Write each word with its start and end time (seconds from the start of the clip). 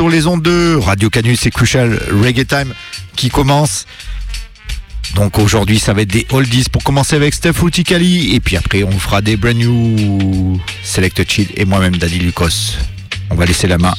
18h02 0.00 0.06
sur 0.06 0.08
les 0.08 0.26
ondes 0.26 0.42
de 0.42 0.76
Radio 0.76 1.10
Canus 1.10 1.44
et 1.44 1.50
Crucial 1.50 2.00
Reggae 2.10 2.46
Time 2.46 2.72
qui 3.16 3.28
commence. 3.28 3.86
Donc 5.14 5.38
aujourd'hui, 5.38 5.78
ça 5.78 5.92
va 5.92 6.00
être 6.02 6.08
des 6.08 6.26
oldies 6.30 6.64
pour 6.72 6.82
commencer 6.82 7.16
avec 7.16 7.34
Steph 7.34 7.60
Ruticali 7.60 8.34
et 8.34 8.40
puis 8.40 8.56
après 8.56 8.82
on 8.82 8.98
fera 8.98 9.20
des 9.20 9.36
brand 9.36 9.54
new 9.54 10.58
Select 10.82 11.28
Chill 11.28 11.48
et 11.54 11.66
moi-même 11.66 11.96
Daddy 11.96 12.18
Lucas. 12.18 12.78
On 13.28 13.34
va 13.34 13.44
laisser 13.44 13.66
la 13.66 13.76
main 13.76 13.94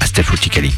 à 0.00 0.06
Steph 0.06 0.30
Ruticali. 0.30 0.72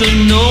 To. 0.00 0.42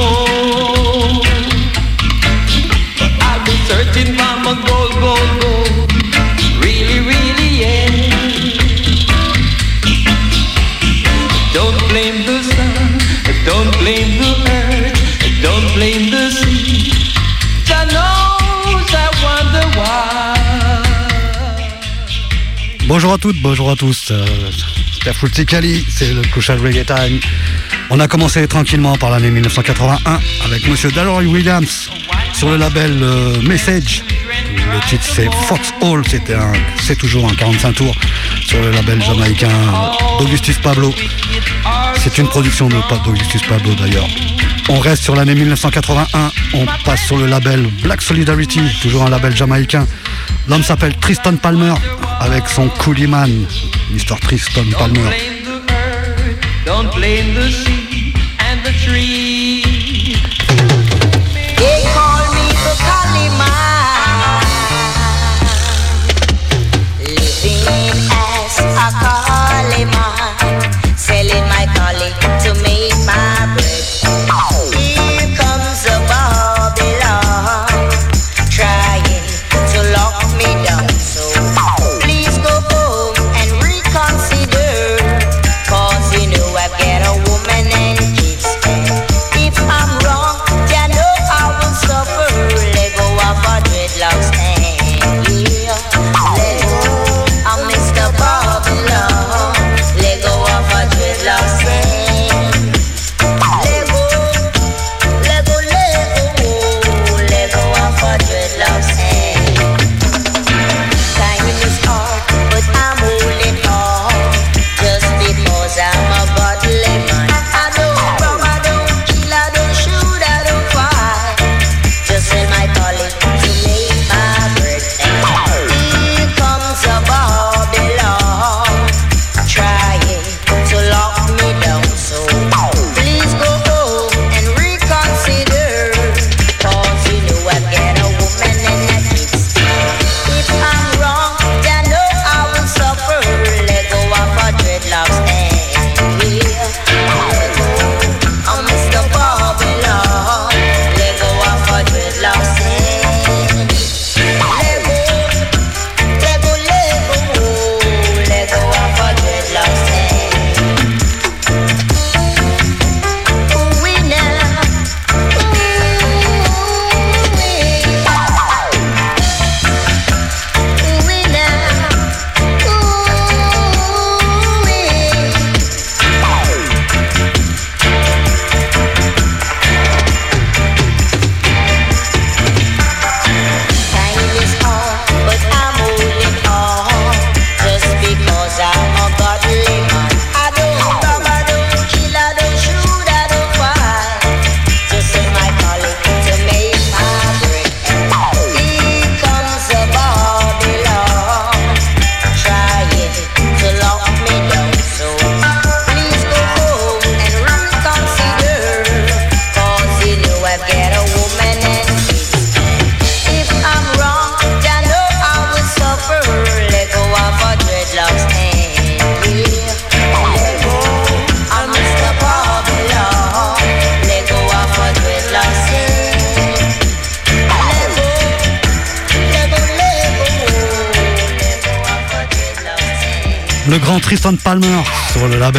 I've 3.27 3.43
been 3.45 3.61
searching 3.65 4.13
for 4.13 4.33
my 4.45 4.53
gold, 4.67 4.93
gold, 5.01 5.31
gold. 5.41 5.91
Really, 6.63 6.99
really, 7.11 7.49
yeah. 7.63 7.89
Don't 11.53 11.79
blame 11.89 12.19
the 12.29 12.37
sun, 12.43 12.99
don't 13.45 13.73
blame 13.79 14.11
the 14.21 14.31
earth, 14.59 14.97
don't 15.41 15.67
blame 15.73 16.11
the 16.11 16.29
sea. 16.29 16.93
Knows 17.91 18.93
I 18.93 19.09
wonder 19.25 19.65
why. 19.77 20.37
Bonjour 22.87 23.13
à 23.13 23.17
toutes, 23.17 23.41
bonjour 23.41 23.71
à 23.71 23.75
tous. 23.75 24.11
Euh, 24.99 25.11
Steph 25.11 25.21
Ruticali, 25.21 25.85
c'est 25.89 26.13
le 26.13 26.21
Crucial 26.21 26.59
Reggae 26.59 26.85
Time. 26.85 27.19
On 27.89 27.99
a 27.99 28.07
commencé 28.07 28.47
tranquillement 28.47 28.95
par 28.95 29.09
l'année 29.09 29.31
1981 29.31 30.19
avec 30.45 30.67
Monsieur 30.67 30.91
Dallory 30.91 31.25
Williams 31.25 31.89
sur 32.33 32.49
le 32.49 32.57
label 32.57 32.99
euh, 33.01 33.41
Message. 33.41 34.03
Le 34.55 34.87
titre 34.87 35.05
c'est 35.15 35.29
Fox 35.47 35.73
Hall, 35.81 36.03
c'est 36.81 36.95
toujours 36.95 37.29
un 37.29 37.35
45 37.35 37.73
tours 37.73 37.95
sur 38.45 38.61
le 38.61 38.71
label 38.71 39.01
jamaïcain 39.01 39.49
d'Augustus 40.19 40.57
Pablo. 40.57 40.93
C'est 41.97 42.17
une 42.17 42.27
production 42.27 42.67
de 42.67 42.75
d'Augustus 43.03 43.41
Pablo 43.43 43.73
d'ailleurs. 43.75 44.07
On 44.69 44.79
reste 44.79 45.03
sur 45.03 45.15
l'année 45.15 45.35
1981, 45.35 46.31
on 46.53 46.65
passe 46.85 47.01
sur 47.05 47.17
le 47.17 47.25
label 47.25 47.67
Black 47.83 48.01
Solidarity, 48.01 48.61
toujours 48.81 49.03
un 49.03 49.09
label 49.09 49.35
jamaïcain. 49.35 49.87
L'homme 50.47 50.63
s'appelle 50.63 50.95
Tristan 50.97 51.35
Palmer 51.37 51.73
avec 52.19 52.47
son 52.47 52.67
Cooliman, 52.67 53.45
Mr. 53.89 54.19
Tristan 54.19 54.69
Palmer. 54.71 55.09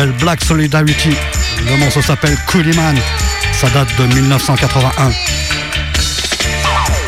Black 0.08 0.42
Solidarity. 0.42 1.14
Le 1.68 1.76
morceau 1.76 2.00
s'appelle 2.00 2.36
Coolie 2.46 2.74
Man. 2.76 2.96
Ça 3.52 3.68
date 3.70 3.88
de 3.98 4.06
1981. 4.14 5.10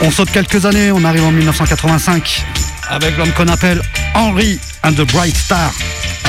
On 0.02 0.10
saute 0.10 0.30
quelques 0.30 0.66
années, 0.66 0.92
on 0.92 1.04
arrive 1.04 1.24
en 1.24 1.30
1985 1.30 2.44
avec 2.90 3.16
l'homme 3.16 3.32
qu'on 3.32 3.48
appelle 3.48 3.80
Henry 4.14 4.58
and 4.84 4.92
the 4.92 5.10
Bright 5.12 5.36
Star. 5.36 5.72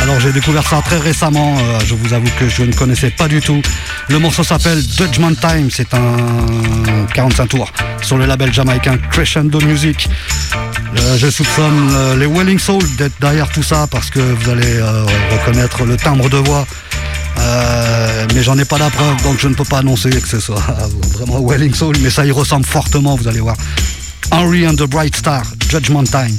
Alors 0.03 0.19
j'ai 0.19 0.33
découvert 0.33 0.67
ça 0.67 0.81
très 0.83 0.97
récemment, 0.97 1.55
euh, 1.57 1.79
je 1.85 1.95
vous 1.95 2.13
avoue 2.13 2.29
que 2.37 2.49
je 2.49 2.63
ne 2.63 2.73
connaissais 2.73 3.09
pas 3.09 3.29
du 3.29 3.39
tout. 3.39 3.61
Le 4.09 4.19
morceau 4.19 4.43
s'appelle 4.43 4.81
Judgment 4.81 5.33
Time, 5.33 5.69
c'est 5.71 5.93
un 5.93 7.05
45 7.13 7.47
tours 7.47 7.71
sur 8.01 8.17
le 8.17 8.25
label 8.25 8.51
jamaïcain 8.51 8.97
Crescendo 9.11 9.61
Music. 9.61 10.09
Euh, 10.97 11.17
je 11.17 11.29
soupçonne 11.29 11.89
euh, 11.93 12.17
les 12.17 12.25
Welling 12.25 12.59
Souls 12.59 12.83
d'être 12.97 13.17
derrière 13.21 13.47
tout 13.47 13.63
ça 13.63 13.87
parce 13.89 14.09
que 14.09 14.19
vous 14.19 14.49
allez 14.49 14.81
reconnaître 15.31 15.85
le 15.85 15.95
timbre 15.95 16.29
de 16.29 16.37
voix. 16.37 16.67
mais 18.35 18.43
j'en 18.43 18.57
ai 18.57 18.65
pas 18.65 18.77
la 18.77 18.89
preuve, 18.89 19.23
donc 19.23 19.39
je 19.39 19.47
ne 19.47 19.53
peux 19.53 19.63
pas 19.63 19.77
annoncer 19.77 20.09
que 20.09 20.27
ce 20.27 20.41
soit 20.41 20.61
vraiment 21.13 21.41
Welling 21.47 21.73
Soul, 21.73 21.95
mais 22.01 22.09
ça 22.09 22.25
y 22.25 22.31
ressemble 22.31 22.65
fortement, 22.65 23.15
vous 23.15 23.29
allez 23.29 23.39
voir. 23.39 23.55
Henry 24.31 24.67
and 24.67 24.75
the 24.75 24.83
Bright 24.83 25.15
Star, 25.15 25.43
Judgment 25.69 26.03
Time. 26.03 26.37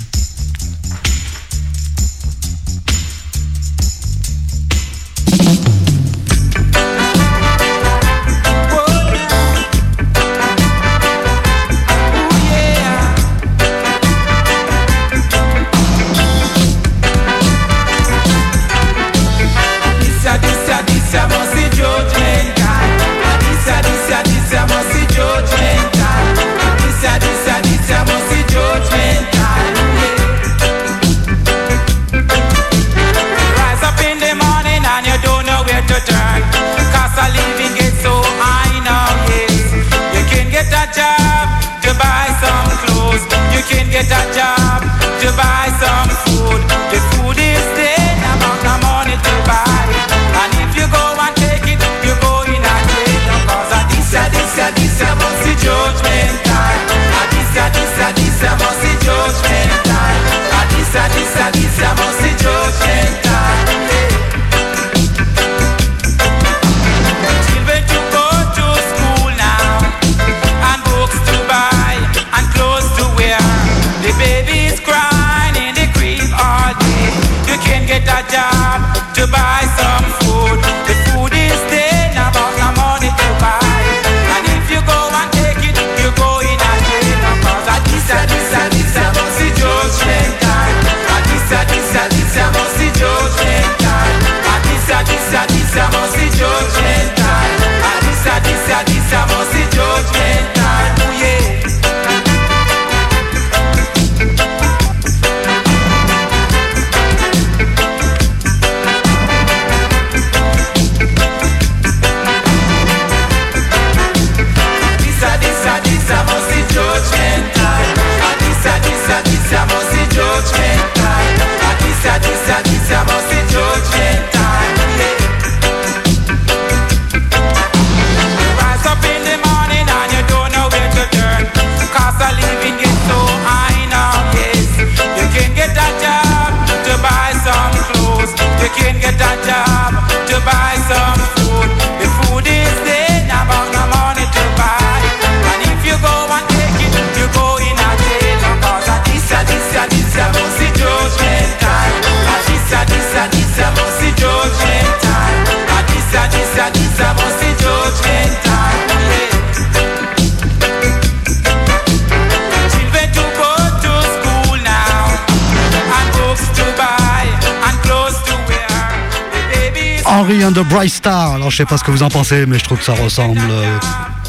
The 170.53 170.61
Bright 170.61 170.91
Star. 170.91 171.33
Alors 171.33 171.51
je 171.51 171.57
sais 171.57 171.65
pas 171.65 171.79
ce 171.79 171.85
que 171.85 171.91
vous 171.91 172.03
en 172.03 172.11
pensez, 172.11 172.45
mais 172.47 172.59
je 172.59 172.65
trouve 172.65 172.79
que 172.79 172.85
ça 172.85 172.93
ressemble 172.93 173.41
euh, 173.51 173.79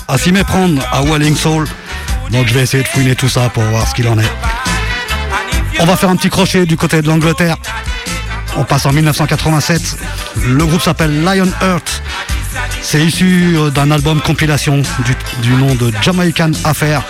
à 0.08 0.18
s'y 0.18 0.32
méprendre 0.32 0.82
à 0.92 1.02
Welling 1.02 1.36
Soul. 1.36 1.68
Donc 2.32 2.48
je 2.48 2.54
vais 2.54 2.62
essayer 2.62 2.84
de 2.84 2.88
fouiner 2.88 3.16
tout 3.16 3.28
ça 3.28 3.50
pour 3.50 3.64
voir 3.64 3.88
ce 3.88 3.94
qu'il 3.94 4.08
en 4.08 4.18
est. 4.18 4.32
On 5.80 5.86
va 5.86 5.98
faire 5.98 6.10
un 6.10 6.16
petit 6.16 6.30
crochet 6.30 6.66
du 6.66 6.78
côté 6.78 7.02
de 7.02 7.08
l'Angleterre. 7.08 7.58
On 8.56 8.64
passe 8.64 8.86
en 8.86 8.94
1987. 8.94 9.82
Le 10.48 10.66
groupe 10.66 10.82
s'appelle 10.82 11.24
Lion 11.24 11.50
Earth. 11.62 12.02
C'est 12.82 13.04
issu 13.04 13.56
euh, 13.58 13.70
d'un 13.70 13.92
album 13.92 14.22
compilation 14.22 14.82
du, 15.42 15.50
nom 15.50 15.76
de 15.76 15.92
Jamaican 16.02 16.52
Affair. 16.64 17.02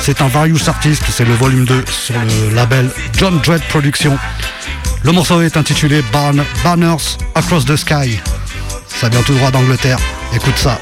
C'est 0.00 0.22
un 0.22 0.28
Various 0.28 0.68
Artist, 0.68 1.04
c'est 1.10 1.24
le 1.26 1.34
volume 1.34 1.66
2 1.66 1.84
sur 1.90 2.14
le 2.18 2.54
label 2.54 2.90
John 3.16 3.38
Dread 3.44 3.62
Productions. 3.68 4.18
Le 5.04 5.12
morceau 5.12 5.40
est 5.40 5.56
intitulé 5.56 6.02
Banners 6.12 7.16
Across 7.34 7.66
the 7.66 7.76
Sky. 7.76 8.18
Ça 9.00 9.08
vient 9.08 9.22
tout 9.22 9.32
droit 9.32 9.50
d'Angleterre. 9.50 9.96
Écoute 10.34 10.58
ça. 10.58 10.78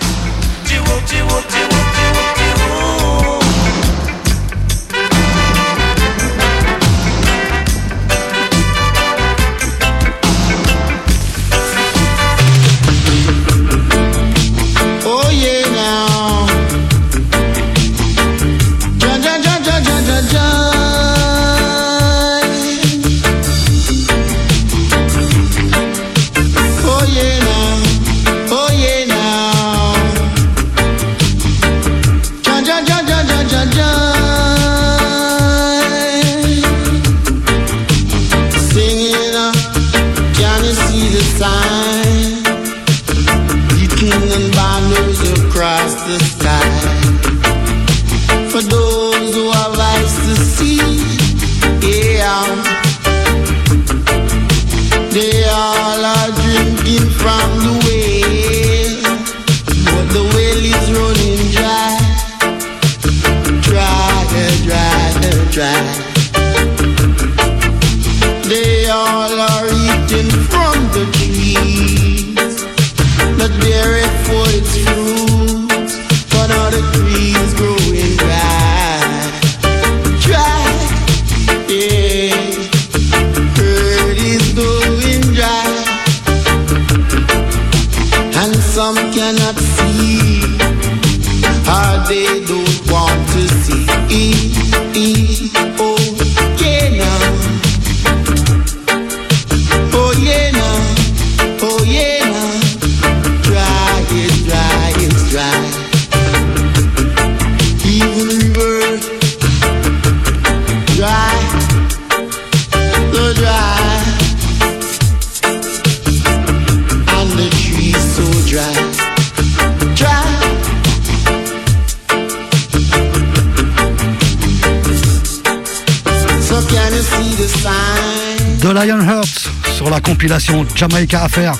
Compilation 130.29 130.67
Jamaica 130.75 131.23
Affair. 131.23 131.55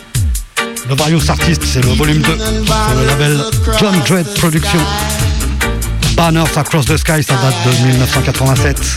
Le 0.91 0.95
Various 0.95 1.31
Artist, 1.31 1.63
c'est 1.65 1.83
le 1.83 1.89
volume 1.89 2.21
2 2.21 2.37
sur 2.37 2.99
le 2.99 3.07
label 3.07 3.39
John 3.81 3.95
Dredd 4.07 4.27
Productions. 4.35 4.85
Banners 6.15 6.55
Across 6.55 6.85
the 6.85 6.99
Sky, 6.99 7.23
ça 7.23 7.35
date 7.37 7.55
de 7.65 7.87
1987. 7.87 8.97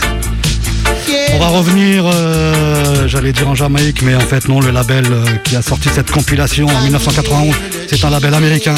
On 1.32 1.38
va 1.38 1.48
revenir, 1.48 2.04
euh, 2.04 3.08
j'allais 3.08 3.32
dire 3.32 3.48
en 3.48 3.54
Jamaïque, 3.54 4.02
mais 4.02 4.14
en 4.14 4.20
fait 4.20 4.46
non, 4.46 4.60
le 4.60 4.72
label 4.72 5.06
euh, 5.10 5.24
qui 5.42 5.56
a 5.56 5.62
sorti 5.62 5.88
cette 5.88 6.10
compilation 6.10 6.66
en 6.66 6.80
1991, 6.82 7.54
c'est 7.88 8.04
un 8.04 8.10
label 8.10 8.34
américain, 8.34 8.74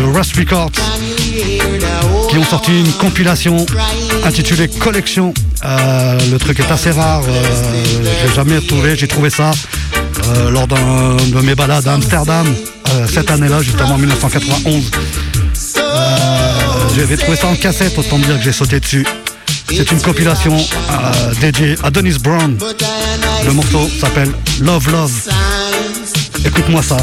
le 0.00 0.06
Rust 0.06 0.34
Records, 0.34 0.72
qui 2.30 2.38
ont 2.38 2.44
sorti 2.44 2.70
une 2.70 2.92
compilation 2.92 3.66
intitulée 4.24 4.68
Collection. 4.68 5.34
Euh, 5.62 6.18
le 6.30 6.38
truc 6.38 6.58
est 6.60 6.70
assez 6.70 6.90
rare, 6.90 7.22
j'ai 8.02 8.34
jamais 8.34 8.56
retrouvé, 8.56 8.96
j'ai 8.96 9.08
trouvé 9.08 9.28
ça 9.28 9.50
euh, 10.28 10.50
lors 10.50 10.66
de 10.66 11.40
mes 11.40 11.54
balades 11.54 11.86
à 11.86 11.94
Amsterdam, 11.94 12.46
euh, 12.46 13.06
cette 13.12 13.30
année-là, 13.30 13.62
justement 13.62 13.94
en 13.94 13.98
1991. 13.98 14.90
Euh, 15.76 15.80
J'avais 16.96 17.16
trouvé 17.16 17.36
ça 17.36 17.46
en 17.48 17.54
cassette, 17.54 17.96
autant 17.98 18.18
dire 18.18 18.36
que 18.38 18.44
j'ai 18.44 18.52
sauté 18.52 18.80
dessus. 18.80 19.06
C'est 19.68 19.90
une 19.92 20.00
compilation 20.00 20.56
dédiée 21.40 21.76
à 21.82 21.90
Dennis 21.90 22.16
Brown. 22.18 22.56
Le 23.44 23.52
morceau 23.52 23.88
s'appelle 24.00 24.32
Love 24.60 24.90
Love. 24.90 25.12
Écoute-moi 26.44 26.82
ça. 26.82 26.96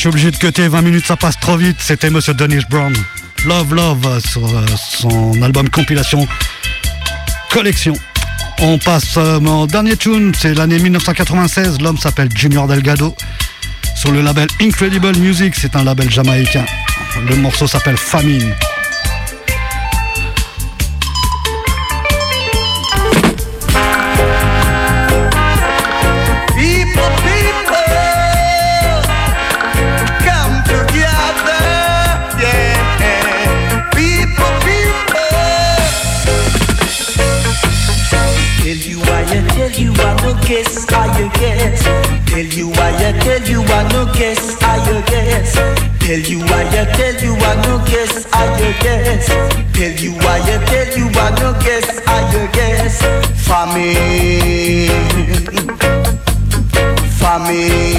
Suis 0.00 0.08
obligé 0.08 0.30
de 0.30 0.36
cuter 0.38 0.66
20 0.66 0.80
minutes, 0.80 1.04
ça 1.04 1.14
passe 1.14 1.38
trop 1.38 1.58
vite. 1.58 1.76
C'était 1.78 2.08
Monsieur 2.08 2.32
Dennis 2.32 2.62
Brown. 2.70 2.90
Love 3.44 3.74
Love 3.74 4.06
euh, 4.06 4.18
sur 4.20 4.46
euh, 4.46 4.64
son 4.78 5.42
album 5.42 5.68
compilation 5.68 6.26
Collection. 7.50 7.92
On 8.62 8.78
passe 8.78 9.18
euh, 9.18 9.38
mon 9.40 9.66
dernier 9.66 9.98
tune, 9.98 10.32
c'est 10.34 10.54
l'année 10.54 10.78
1996. 10.78 11.82
L'homme 11.82 11.98
s'appelle 11.98 12.30
Junior 12.34 12.66
Delgado. 12.66 13.14
Sur 13.94 14.12
le 14.12 14.22
label 14.22 14.48
Incredible 14.62 15.18
Music, 15.18 15.54
c'est 15.54 15.76
un 15.76 15.84
label 15.84 16.10
jamaïcain. 16.10 16.64
Le 17.28 17.36
morceau 17.36 17.66
s'appelle 17.66 17.98
Famine. 17.98 18.54
guess, 40.50 40.90
I 40.92 41.06
a 41.20 41.28
guess. 41.38 41.82
Tell 42.26 42.44
you 42.44 42.68
why 42.70 42.90
I 42.90 43.12
tell 43.22 43.42
you 43.48 43.62
I 43.62 43.86
no 43.92 44.12
guess, 44.12 44.60
I 44.60 44.76
a 44.90 45.00
guess. 45.06 45.54
Tell 46.00 46.18
you 46.18 46.40
why 46.40 46.64
I 46.66 46.84
tell 46.96 47.14
you 47.22 47.34
I 47.36 47.54
no 47.64 47.78
guess, 47.86 48.26
I 48.32 48.44
a 48.46 48.72
guess. 48.82 49.28
Tell 49.76 49.94
you 50.04 50.12
why 50.24 50.40
I 50.42 50.58
tell 50.66 50.98
you 50.98 51.06
I 51.14 51.30
no 51.40 51.50
guess, 51.62 51.88
I 52.06 52.18
a 52.34 52.48
guess. 52.52 52.96
Famine, 53.46 54.90
famine, 57.20 57.94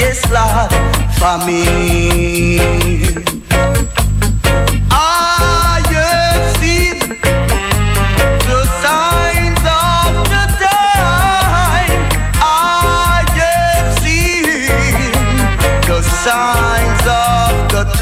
yes 0.00 0.20
Lord, 0.32 0.72
famine. 1.20 2.62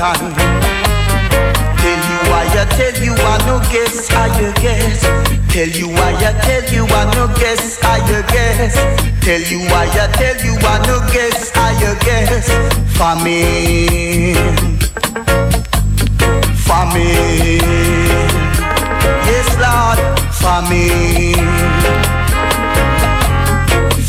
Tell 0.01 0.17
you 0.17 0.33
why 2.31 2.45
I 2.57 2.65
tell 2.77 2.97
you 3.05 3.13
I 3.13 3.37
no 3.47 3.61
guess, 3.71 4.11
I 4.11 4.27
you 4.41 4.51
guess. 4.55 5.03
Tell 5.53 5.69
you 5.69 5.89
why 5.89 6.15
I 6.17 6.33
tell 6.41 6.65
you 6.73 6.85
I 6.87 7.05
no 7.15 7.27
guess, 7.37 7.83
I 7.85 7.99
you 8.09 8.23
guess. 8.33 8.75
Tell 9.25 9.43
you 9.43 9.61
why 9.69 9.87
I 9.93 10.07
tell 10.13 10.39
you 10.45 10.57
I 10.59 10.79
no 10.87 11.01
guess, 11.13 11.55
I 11.55 11.73
you 11.83 11.95
guess. 12.01 12.49
Famine 12.97 14.71
famine. 16.71 17.61
Yes, 19.29 19.49
Lord, 19.65 19.99
famine. 20.41 21.47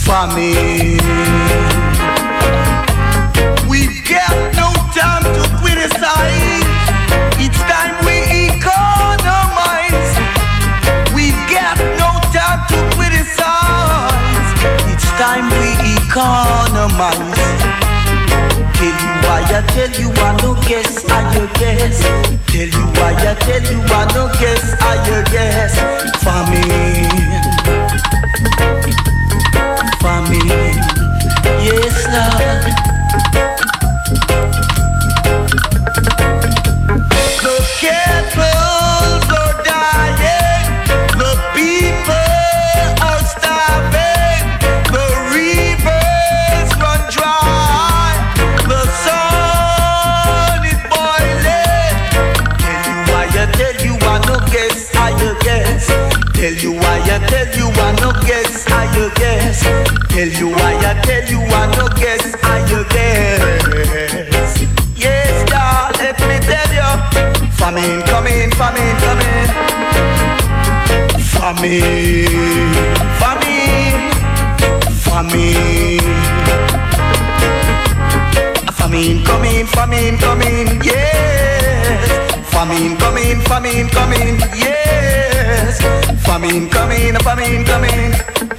Famine. 0.05 0.99
We 3.69 3.79
got 4.07 4.60
economize. 16.11 17.39
Tell 18.75 18.95
you 18.99 19.11
why 19.23 19.41
I 19.47 19.63
tell 19.71 19.91
you 19.99 20.09
I 20.11 20.35
no 20.41 20.51
guess, 20.67 21.05
I 21.09 21.19
you 21.33 21.47
guess. 21.55 22.03
Tell 22.51 22.67
you 22.67 22.85
why 22.99 23.13
I 23.15 23.33
tell 23.39 23.63
you 23.71 23.79
I 23.79 24.05
no 24.13 24.27
guess, 24.39 24.75
I 24.81 24.95
you 25.07 25.23
guess. 25.31 25.73
Famine, 26.23 27.31
famine, 30.01 30.79
yes 31.63 31.97
Lord. 32.11 32.90
Tell 56.41 56.53
you 56.53 56.71
why 56.73 56.97
I 57.05 57.19
tell 57.29 57.45
you 57.55 57.67
I 57.69 57.91
no 58.01 58.11
guess, 58.25 58.65
I 58.67 58.89
you 58.97 59.11
guess. 59.13 59.61
Tell 60.09 60.27
you 60.27 60.47
why 60.49 60.73
I 60.81 60.99
tell 61.05 61.23
you 61.29 61.37
I 61.39 61.67
no 61.77 61.87
guess, 62.01 62.33
I 62.43 62.65
you 62.65 62.83
guess. 62.89 64.57
Yes, 64.97 65.49
God, 65.51 65.95
let 65.99 66.19
me 66.25 66.39
tell 66.41 66.73
you. 66.73 66.89
Famine 67.61 68.01
coming, 68.09 68.49
famine 68.57 68.97
coming. 69.05 69.47
Famine, 71.29 72.73
famine, 73.21 74.09
famine. 75.05 76.01
Famine 78.73 79.23
coming, 79.25 79.65
famine 79.67 80.17
coming, 80.17 80.81
yes. 80.83 82.30
Famine 82.61 82.95
coming, 82.97 83.41
famine 83.41 83.89
coming, 83.89 84.37
yes. 84.53 85.81
Famine 86.23 86.69
coming, 86.69 87.15
famine 87.15 87.65
coming. 87.65 88.50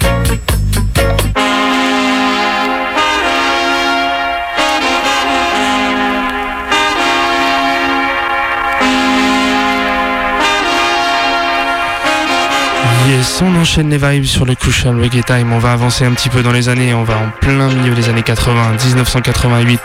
On 13.42 13.56
enchaîne 13.56 13.90
les 13.90 13.98
vibes 13.98 14.24
sur 14.24 14.44
le 14.44 14.54
Crucial 14.54 15.00
Reggae 15.00 15.24
Time. 15.24 15.52
On 15.52 15.58
va 15.58 15.72
avancer 15.72 16.04
un 16.04 16.12
petit 16.12 16.28
peu 16.28 16.42
dans 16.42 16.52
les 16.52 16.68
années. 16.68 16.94
On 16.94 17.04
va 17.04 17.18
en 17.18 17.30
plein 17.40 17.68
milieu 17.68 17.94
des 17.94 18.08
années 18.08 18.22
80, 18.22 18.76
1988. 18.84 19.80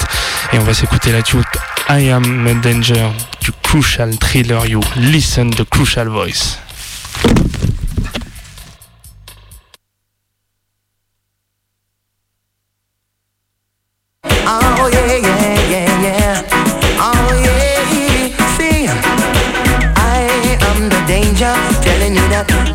Et 0.53 0.59
on 0.59 0.63
va 0.63 0.73
s'écouter 0.73 1.11
la 1.11 1.21
tune 1.21 1.43
I 1.89 2.09
Am 2.09 2.47
a 2.47 2.53
Danger 2.55 3.07
du 3.41 3.51
Crucial 3.63 4.17
Thriller 4.17 4.65
You. 4.65 4.81
Listen 4.97 5.49
the 5.49 5.63
Crucial 5.69 6.07
Voice. 6.07 6.59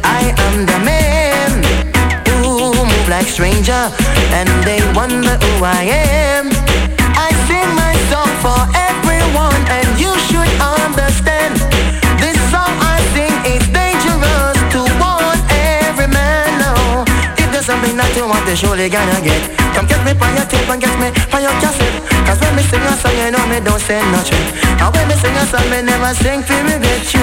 I 0.04 0.32
am 0.46 0.66
the 0.66 0.78
man 0.84 1.50
who 2.28 2.72
move 2.72 3.08
like 3.08 3.26
stranger, 3.26 3.82
and 4.38 4.48
they 4.64 4.80
wonder 4.94 5.34
who 5.44 5.64
I 5.64 5.82
am. 5.84 6.50
I 7.26 7.28
sing 7.48 7.68
my 7.82 7.94
song 8.10 8.32
for 8.44 8.60
Something 17.92 18.08
that 18.08 18.16
you 18.16 18.24
want, 18.24 18.46
they 18.48 18.56
surely 18.56 18.88
gonna 18.88 19.20
get. 19.20 19.52
Come 19.76 19.84
get 19.84 20.00
me 20.00 20.16
on 20.16 20.32
your 20.32 20.48
tape 20.48 20.64
and 20.64 20.80
get 20.80 20.96
me 20.96 21.12
on 21.12 21.44
your 21.44 21.52
cassette. 21.60 22.00
Cause 22.24 22.40
when 22.40 22.56
me 22.56 22.64
sing 22.64 22.80
a 22.80 22.96
song, 22.96 23.12
you 23.20 23.28
know 23.28 23.44
me 23.52 23.60
don't 23.60 23.76
say 23.76 24.00
nothing. 24.08 24.48
And 24.80 24.88
when 24.96 25.12
me 25.12 25.14
sing 25.20 25.36
a 25.36 25.44
song, 25.44 25.68
me 25.68 25.84
never 25.84 26.16
sing 26.16 26.40
for 26.40 26.56
me 26.64 26.80
get 26.80 27.04
you. 27.12 27.20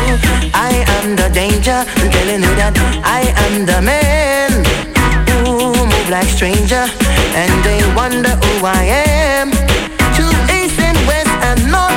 I 0.53 0.85
am 1.01 1.17
the 1.17 1.25
danger, 1.33 1.73
I'm 1.73 2.13
telling 2.13 2.45
you 2.45 2.53
that 2.61 2.77
I 3.01 3.33
am 3.49 3.65
the 3.65 3.81
man 3.81 4.61
who 5.41 5.73
move 5.73 6.09
like 6.13 6.29
stranger, 6.29 6.85
and 7.33 7.49
they 7.65 7.81
wonder 7.97 8.29
who 8.29 8.61
I 8.61 8.85
am. 9.41 9.49
To 9.49 10.25
east 10.53 10.77
and 10.77 11.01
west 11.09 11.33
and 11.49 11.65
north 11.73 11.88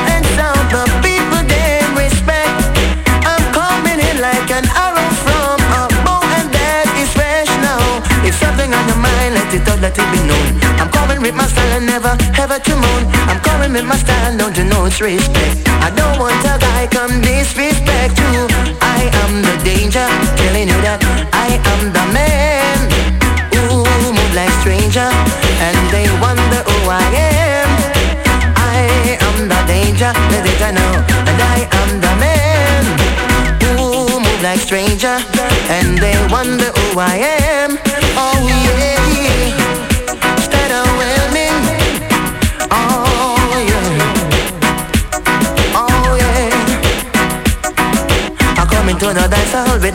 it 9.55 9.69
out, 9.69 9.81
let 9.81 9.97
it 9.97 10.09
be 10.13 10.21
known. 10.25 10.49
I'm 10.81 10.91
coming 10.91 11.21
with 11.21 11.35
my 11.35 11.47
style 11.47 11.77
and 11.77 11.87
never 11.87 12.17
ever 12.41 12.59
to 12.59 12.75
moan. 12.77 13.03
I'm 13.29 13.41
coming 13.41 13.73
with 13.73 13.85
my 13.85 13.97
style, 13.97 14.37
don't 14.37 14.57
you 14.57 14.65
know 14.65 14.87
it's 14.87 15.01
respect? 15.01 15.69
I 15.85 15.91
don't 15.91 16.19
want 16.19 16.41
a 16.45 16.57
guy 16.59 16.89
come 16.89 17.21
disrespect 17.21 18.17
you. 18.33 18.49
I 18.81 19.11
am 19.23 19.43
the 19.43 19.55
danger, 19.65 20.07
telling 20.41 20.69
you 20.73 20.79
that 20.87 21.01
I 21.33 21.61
am 21.73 21.81
the 21.93 22.07
man 22.17 22.79
who 23.53 23.85
move 24.17 24.33
like 24.35 24.53
stranger, 24.65 25.09
and 25.61 25.77
they 25.93 26.09
wonder 26.25 26.61
who 26.65 26.79
I 26.89 27.05
am. 27.13 27.69
I 28.57 29.19
am 29.21 29.37
the 29.53 29.61
danger, 29.69 30.13
let 30.33 30.45
it 30.49 30.61
know, 30.73 30.93
and 31.29 31.39
I 31.57 31.59
am 31.81 31.91
the 32.01 32.15
man 32.17 32.83
who 33.61 34.17
move 34.17 34.43
like 34.43 34.61
stranger, 34.61 35.21
and 35.69 35.99
they 35.99 36.17
wonder 36.33 36.71
who 36.73 37.01
I 37.01 37.17
am. 37.17 37.32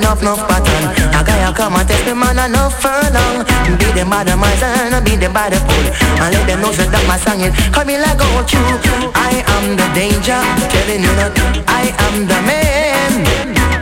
Enough, 0.07 0.21
enough 0.21 0.47
pattern. 0.47 0.83
A 1.19 1.23
guy 1.23 1.43
a 1.43 1.53
come 1.53 1.75
and 1.75 1.87
test 1.87 2.05
me 2.05 2.13
man 2.13 2.39
enough 2.39 2.79
furlong. 2.81 3.43
Be 3.77 3.85
them 3.91 4.09
by 4.09 4.23
the 4.23 4.35
mice 4.37 4.63
and 4.63 5.03
be 5.03 5.15
them 5.17 5.33
by 5.33 5.49
the 5.49 5.59
pool. 5.67 5.85
And 6.23 6.33
let 6.33 6.47
them 6.47 6.61
know 6.61 6.71
so 6.71 6.83
that 6.87 7.03
my 7.07 7.17
song 7.17 7.41
is 7.41 7.51
coming 7.75 7.99
like 7.99 8.15
a 8.15 8.27
you. 8.47 9.11
I 9.15 9.43
am 9.55 9.75
the 9.75 9.87
danger, 9.91 10.39
telling 10.71 11.03
you 11.03 11.13
that 11.19 11.35
I 11.67 11.91
am 12.07 12.25
the 12.25 12.39
man 12.47 13.11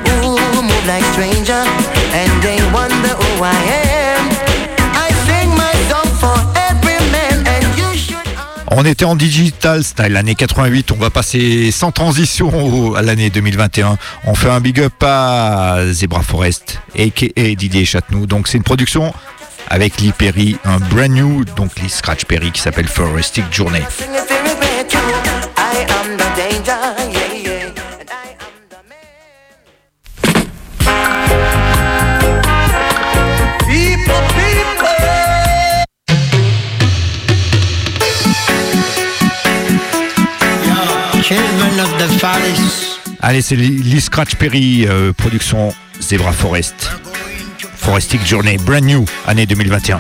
who 0.10 0.62
move 0.66 0.86
like 0.90 1.06
stranger, 1.14 1.62
and 2.18 2.32
they 2.42 2.58
wonder 2.74 3.14
who 3.14 3.44
I 3.44 3.54
am. 3.54 3.85
On 8.78 8.84
était 8.84 9.06
en 9.06 9.16
digital 9.16 9.86
style 9.86 10.12
l'année 10.12 10.36
88, 10.36 10.92
on 10.92 10.96
va 10.96 11.10
passer 11.10 11.72
sans 11.72 11.94
transition 11.94 12.94
à 12.94 13.02
l'année 13.02 13.30
2021. 13.30 13.98
On 14.26 14.36
fait 14.36 14.50
un 14.50 14.60
big 14.60 14.82
up 14.82 15.02
à 15.02 15.78
Zebra 15.92 16.22
Forest 16.22 16.82
et 16.94 17.56
Didier 17.56 17.86
Châtenou. 17.86 18.26
Donc 18.26 18.50
c'est 18.50 18.58
une 18.58 18.66
production 18.66 19.14
avec 19.70 20.02
Lee 20.02 20.12
Perry, 20.12 20.58
un 20.66 20.80
brand 20.80 21.10
new, 21.10 21.46
donc 21.56 21.80
Lee 21.80 21.90
Scratch 21.90 22.26
Perry 22.26 22.52
qui 22.52 22.60
s'appelle 22.60 22.90
Forestic 22.90 23.46
Journey. 23.50 23.82
Allez, 43.22 43.42
c'est 43.42 43.56
Lee 43.56 44.02
Scratch 44.02 44.36
Perry, 44.36 44.86
euh, 44.88 45.12
production 45.14 45.74
Zebra 46.00 46.32
Forest. 46.32 46.92
Forestic 47.76 48.26
Journey, 48.26 48.58
brand 48.58 48.84
new, 48.84 49.06
année 49.28 49.46
2021. 49.46 50.00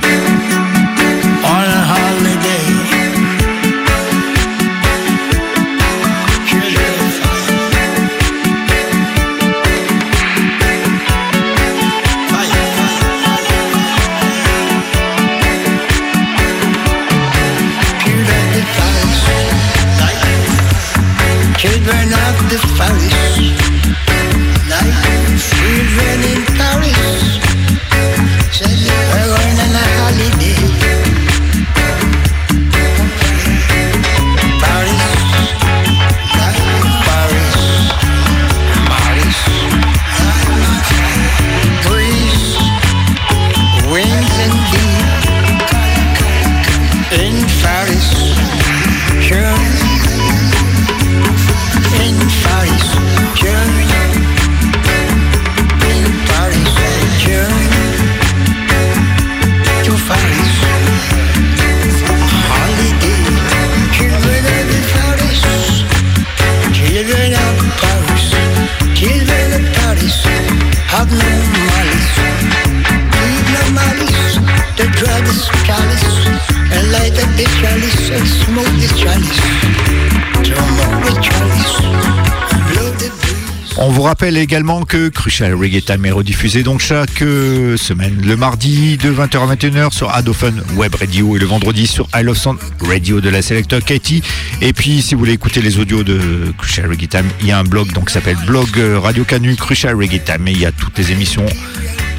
Également 84.46 84.86
que 84.86 85.10
Crucial 85.10 85.56
Reggae 85.56 85.84
Time 85.84 86.06
est 86.06 86.12
rediffusé 86.12 86.62
donc 86.62 86.80
chaque 86.80 87.24
euh, 87.24 87.78
semaine 87.78 88.22
le 88.24 88.38
mardi 88.38 88.96
de 88.96 89.12
20h 89.12 89.40
à 89.40 89.56
21h 89.56 89.92
sur 89.92 90.14
Adophone 90.14 90.64
Web 90.76 90.94
Radio 90.94 91.36
et 91.36 91.40
le 91.40 91.48
vendredi 91.48 91.88
sur 91.88 92.08
I 92.14 92.22
Love 92.22 92.38
Sound 92.38 92.60
Radio 92.80 93.22
de 93.22 93.30
la 93.30 93.42
Selector 93.42 93.84
Katie. 93.84 94.22
Et 94.62 94.72
puis 94.72 95.02
si 95.02 95.16
vous 95.16 95.20
voulez 95.22 95.34
écouter 95.34 95.64
les 95.64 95.80
audios 95.80 96.04
de 96.04 96.54
Crucial 96.60 96.88
Reggae 96.88 97.08
Time, 97.08 97.26
il 97.42 97.48
y 97.48 97.52
a 97.52 97.58
un 97.58 97.64
blog 97.64 97.92
donc 97.94 98.12
s'appelle 98.12 98.38
blog 98.46 98.68
euh, 98.78 99.00
Radio 99.00 99.24
Canu 99.24 99.56
Crucial 99.56 99.96
Reggae 99.96 100.24
Time 100.24 100.48
et 100.48 100.52
il 100.52 100.60
y 100.60 100.68
a 100.68 100.72
toutes 100.72 100.96
les 101.00 101.12
émissions 101.12 101.48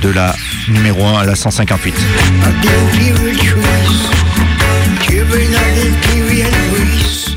de 0.03 0.09
la 0.09 0.35
numéro 0.67 1.05
1 1.05 1.21
à 1.21 1.25
la 1.27 1.37
158. 1.37 1.95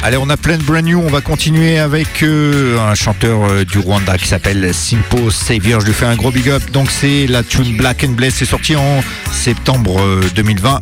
Allez, 0.01 0.17
on 0.17 0.29
a 0.29 0.37
plein 0.37 0.57
de 0.57 0.63
brand 0.63 0.83
new. 0.83 0.99
On 0.99 1.09
va 1.09 1.21
continuer 1.21 1.77
avec 1.77 2.23
euh, 2.23 2.79
un 2.79 2.95
chanteur 2.95 3.43
euh, 3.43 3.65
du 3.65 3.79
Rwanda 3.79 4.17
qui 4.17 4.27
s'appelle 4.27 4.73
Simpo 4.73 5.29
Savior. 5.29 5.81
Je 5.81 5.87
lui 5.87 5.93
fais 5.93 6.05
un 6.05 6.15
gros 6.15 6.31
big 6.31 6.49
up. 6.49 6.63
Donc, 6.71 6.89
c'est 6.89 7.27
la 7.27 7.43
tune 7.43 7.75
Black 7.75 8.03
and 8.05 8.13
Bless. 8.13 8.35
C'est 8.35 8.45
sorti 8.45 8.75
en 8.75 9.03
septembre 9.31 9.99
euh, 9.99 10.21
2020. 10.35 10.81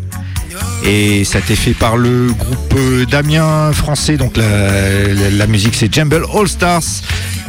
Et 0.86 1.23
ça 1.25 1.39
a 1.39 1.41
été 1.41 1.56
fait 1.56 1.73
par 1.73 1.97
le 1.97 2.27
groupe 2.32 2.73
euh, 2.77 3.06
Damien 3.06 3.71
français. 3.73 4.17
Donc, 4.17 4.38
la, 4.38 5.47
musique, 5.47 5.75
c'est 5.75 5.93
Jumble 5.93 6.23
All 6.34 6.47
Stars. 6.47 6.84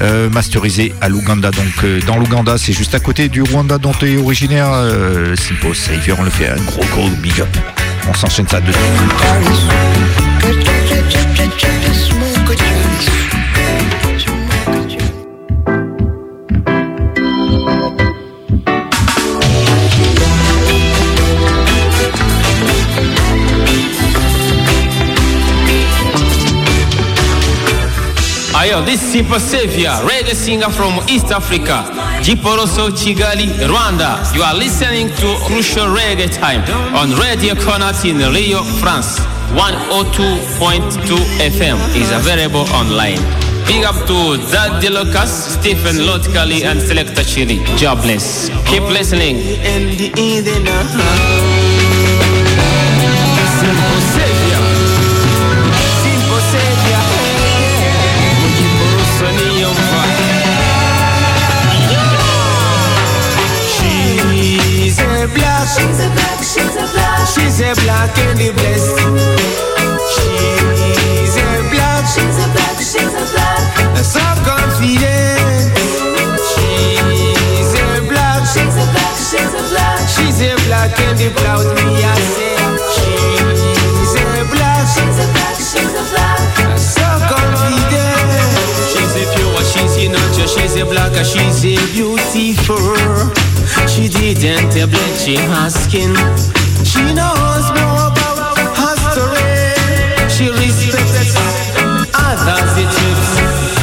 euh, 0.01 0.31
masterisé 0.31 0.95
à 1.01 1.09
l'Ouganda. 1.09 1.51
Donc, 1.51 1.85
euh, 1.85 2.01
dans 2.07 2.17
l'Ouganda, 2.17 2.57
c'est 2.57 2.73
juste 2.73 2.95
à 2.95 3.01
côté 3.01 3.29
du 3.29 3.43
Rwanda 3.43 3.79
dont 3.79 3.93
est 4.03 4.17
originaire 4.17 4.69
euh, 4.73 5.35
Simpo 5.37 5.75
Savior. 5.75 6.17
On 6.21 6.25
le 6.25 6.31
fait 6.31 6.49
un 6.49 6.57
gros, 6.57 6.85
gros 6.93 7.09
big 7.21 7.41
up. 7.41 7.49
On 8.09 8.15
s'enchaîne 8.15 8.49
ça 8.49 8.61
dedans. 8.61 8.79
Ayo, 28.59 28.85
this 28.85 29.01
is 29.03 29.13
Simple 29.13 29.39
Savior, 29.39 29.91
reggae 30.03 30.35
singer 30.35 30.69
from 30.69 30.99
East 31.09 31.31
Africa, 31.31 31.85
Jiporoso 32.23 32.91
Kigali, 32.91 33.47
Rwanda. 33.69 34.19
You 34.35 34.43
are 34.43 34.55
listening 34.55 35.09
to 35.09 35.37
Crucial 35.47 35.87
Reggae 35.87 36.29
Time 36.29 36.63
on 36.95 37.11
Radio 37.21 37.55
Canut 37.55 38.05
in 38.05 38.19
Rio, 38.35 38.63
France. 38.83 39.38
102.2 39.57 41.17
FM 41.41 41.79
is 41.97 42.11
available 42.13 42.69
online. 42.75 43.19
Big 43.67 43.85
up 43.85 43.97
to 44.07 44.37
Dad 44.53 44.85
Lucas, 44.85 45.55
Stephen 45.55 45.97
Lotkali, 45.97 46.65
and 46.65 46.81
Selector 46.81 47.25
Chili. 47.25 47.59
God 47.81 48.03
bless. 48.03 48.49
Keep 48.69 48.83
listening. 48.85 49.37
She's 64.89 64.99
a 64.99 65.29
she's 65.69 66.01
a 66.01 66.09
black, 66.15 66.39
she's 66.43 66.77
a 66.77 66.87
black, 66.93 67.08
she's 67.35 67.61
a 67.61 67.75
black 67.85 68.17
and 68.19 68.39
the 68.39 68.53
blessed. 68.53 68.97
She's 70.15 71.37
a 71.37 71.49
black, 71.71 72.05
she's 72.09 72.39
a 72.41 72.49
black, 72.55 72.77
she's 72.81 73.15
a 73.15 73.25
black, 73.33 73.63
so 74.03 74.25
confident. 74.47 75.77
She's 76.49 77.75
a 77.77 78.01
black, 78.09 78.43
she's 78.49 78.77
a 78.77 78.87
black, 78.93 79.17
she's 79.17 79.53
a 79.53 79.63
black, 79.69 80.01
she's 80.09 80.41
a 80.41 80.57
black 80.67 80.99
and 81.01 81.19
the 81.19 81.29
proud 81.37 81.67
me 81.77 82.01
I 82.01 82.17
say. 82.33 82.57
She's 82.97 84.15
a 84.17 84.45
black, 84.49 84.85
she's 84.89 85.19
a 85.21 85.27
black, 85.37 85.57
she's 85.57 85.93
a 85.93 86.05
black, 86.13 86.41
so 86.79 87.07
confident. 87.29 88.57
She's 88.89 89.15
a 89.17 89.25
pure, 89.37 89.63
she's 89.69 89.95
a 90.01 90.09
natural, 90.09 90.49
she's 90.49 90.77
a 90.77 90.85
black, 90.87 91.13
she's 91.25 91.65
a 91.65 91.77
beautiful. 91.93 93.29
She 93.87 94.09
didn't 94.09 94.73
bleach 94.91 95.39
her 95.39 95.71
skin. 95.71 96.58
She 96.89 97.05
knows 97.13 97.67
more 97.77 98.09
about 98.09 98.57
her 98.81 98.95
story. 99.13 99.45
She 100.33 100.49
respects. 100.49 101.37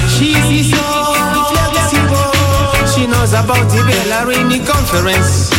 She's 0.09 0.71
so. 0.71 0.83
She 2.93 3.05
knows 3.07 3.33
about 3.33 3.69
the 3.69 3.81
Berlin 3.85 4.65
conference. 4.65 5.51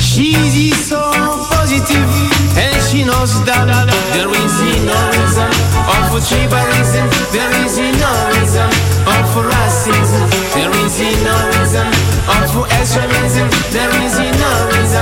She's 0.00 0.76
so 0.88 1.02
positive 1.50 2.08
and 2.56 2.80
she 2.88 3.04
knows 3.04 3.44
that 3.44 3.66
there 4.14 4.30
is 4.30 4.56
no 4.88 4.98
reason 5.12 5.50
of 5.84 6.14
tribalism. 6.22 7.06
There 7.34 7.54
is 7.66 7.76
no 7.76 8.12
reason 8.32 8.70
of 9.04 9.34
racism. 9.50 10.26
There 10.54 10.74
is 10.86 10.96
no 11.26 11.36
reason 11.58 11.88
of 12.30 12.54
extremism. 12.72 13.48
There 13.74 13.92
is 14.06 14.16
no 14.16 14.52
reason 14.72 14.93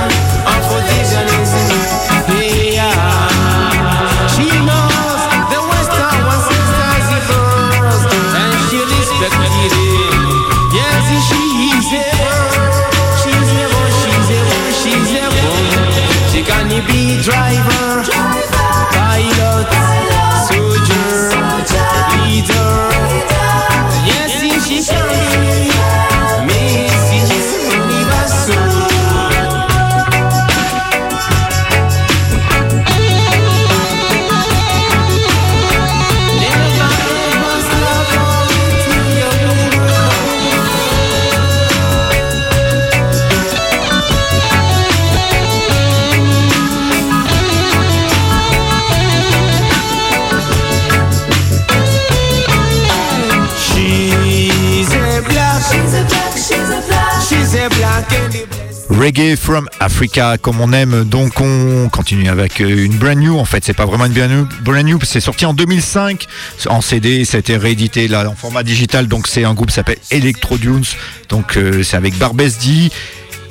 Reggae 59.03 59.35
from 59.35 59.67
Africa, 59.81 60.37
comme 60.37 60.61
on 60.61 60.71
aime. 60.71 61.03
Donc 61.03 61.41
on 61.41 61.89
continue 61.89 62.29
avec 62.29 62.61
euh, 62.61 62.85
une 62.85 62.95
brand 62.95 63.17
new. 63.17 63.37
En 63.37 63.43
fait, 63.43 63.61
c'est 63.65 63.73
pas 63.73 63.85
vraiment 63.85 64.05
une 64.05 64.13
brand 64.13 64.31
new. 64.31 64.47
Brand 64.61 64.85
new 64.85 64.97
c'est 65.03 65.19
sorti 65.19 65.45
en 65.45 65.53
2005 65.53 66.25
en 66.69 66.79
CD. 66.79 67.25
Ça 67.25 67.35
a 67.35 67.39
été 67.41 67.57
réédité 67.57 68.07
là 68.07 68.29
en 68.29 68.33
format 68.33 68.63
digital. 68.63 69.09
Donc 69.09 69.27
c'est 69.27 69.43
un 69.43 69.53
groupe 69.55 69.67
qui 69.67 69.73
s'appelle 69.73 69.97
Electro 70.09 70.57
Dunes. 70.57 70.85
Donc 71.27 71.57
euh, 71.57 71.83
c'est 71.83 71.97
avec 71.97 72.17
Barbesdi. 72.17 72.93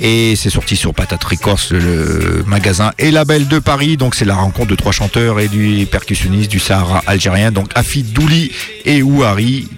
Et 0.00 0.36
c'est 0.36 0.48
sorti 0.48 0.74
sur 0.74 0.94
Patate 0.94 1.22
Records, 1.22 1.60
le 1.70 2.44
magasin 2.46 2.92
et 2.98 3.10
label 3.10 3.46
de 3.46 3.58
Paris. 3.58 3.98
Donc 3.98 4.14
c'est 4.14 4.24
la 4.24 4.36
rencontre 4.36 4.68
de 4.68 4.74
trois 4.74 4.92
chanteurs 4.92 5.38
et 5.38 5.48
du 5.48 5.84
percussionniste 5.84 6.50
du 6.50 6.60
Sahara 6.60 7.02
algérien. 7.06 7.52
Donc 7.52 7.70
Afid 7.74 8.10
Douli 8.14 8.52
et 8.86 9.02
Ouari 9.02 9.68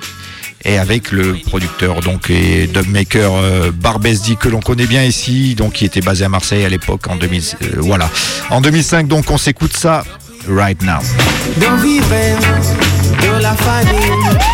et 0.65 0.79
avec 0.79 1.13
le 1.13 1.35
producteur 1.47 2.01
donc 2.01 2.31
et 2.31 2.67
dubmaker 2.67 3.33
euh, 3.35 3.71
Barbesdi 3.73 4.37
que 4.37 4.49
l'on 4.49 4.61
connaît 4.61 4.87
bien 4.87 5.05
ici, 5.05 5.55
donc 5.55 5.75
qui 5.75 5.85
était 5.85 6.01
basé 6.01 6.25
à 6.25 6.29
Marseille 6.29 6.65
à 6.65 6.69
l'époque 6.69 7.07
en 7.09 7.17
2000, 7.17 7.43
euh, 7.43 7.67
voilà. 7.79 8.11
En 8.51 8.61
2005 8.61 9.07
donc 9.09 9.31
on 9.31 9.39
s'écoute 9.39 9.77
ça 9.77 10.05
right 10.49 10.83
now. 10.83 11.01
De 11.57 13.41
la 13.41 13.55
famille. 13.55 14.45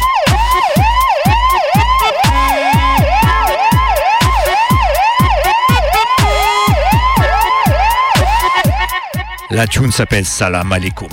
La 9.52 9.66
tune 9.66 9.90
s'appelle 9.90 10.24
Salam 10.24 10.72
Alaikum. 10.72 11.08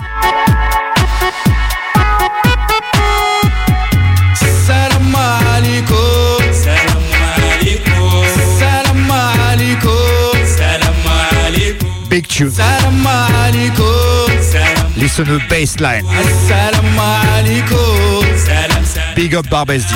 respectueux. 12.18 12.52
Les 14.98 15.08
sonneux 15.08 15.40
baseline. 15.50 16.06
Big 19.16 19.36
up 19.36 19.48
Barbesdi. 19.50 19.94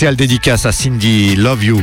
Spécial 0.00 0.16
dédicace 0.16 0.64
à 0.64 0.72
Cindy, 0.72 1.36
Love 1.36 1.62
You. 1.62 1.82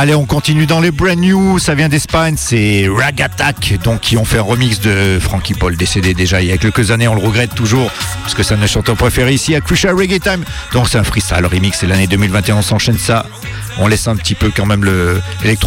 Allez, 0.00 0.14
on 0.14 0.24
continue 0.24 0.64
dans 0.64 0.80
les 0.80 0.90
brand 0.90 1.18
new. 1.18 1.58
Ça 1.58 1.74
vient 1.74 1.90
d'Espagne, 1.90 2.36
c'est 2.38 2.88
Rag 2.88 3.20
Attack, 3.20 3.74
donc 3.84 4.00
qui 4.00 4.16
ont 4.16 4.24
fait 4.24 4.38
un 4.38 4.42
remix 4.42 4.80
de 4.80 5.18
Frankie 5.20 5.52
Paul 5.52 5.76
décédé 5.76 6.14
déjà 6.14 6.40
il 6.40 6.48
y 6.48 6.52
a 6.52 6.56
quelques 6.56 6.90
années. 6.90 7.06
On 7.06 7.14
le 7.14 7.20
regrette 7.20 7.54
toujours 7.54 7.90
parce 8.22 8.32
que 8.32 8.42
c'est 8.42 8.54
un 8.54 8.56
de 8.56 8.62
nos 8.62 8.66
chanteurs 8.66 8.96
préférés 8.96 9.34
ici 9.34 9.54
à 9.54 9.60
Crucial 9.60 9.94
Reggae 9.94 10.18
Time. 10.18 10.42
Donc 10.72 10.88
c'est 10.88 10.96
un 10.96 11.04
freestyle 11.04 11.44
remix. 11.44 11.76
C'est 11.78 11.86
l'année 11.86 12.06
2021. 12.06 12.56
On 12.56 12.62
s'enchaîne 12.62 12.96
ça. 12.96 13.26
On 13.76 13.88
laisse 13.88 14.08
un 14.08 14.16
petit 14.16 14.34
peu 14.34 14.50
quand 14.56 14.64
même 14.64 14.86
le 14.86 15.20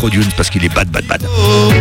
Dunes 0.10 0.32
parce 0.36 0.50
qu'il 0.50 0.66
est 0.66 0.74
bad, 0.74 0.90
bad, 0.90 1.06
bad. 1.06 1.28
Oh, 1.38 1.72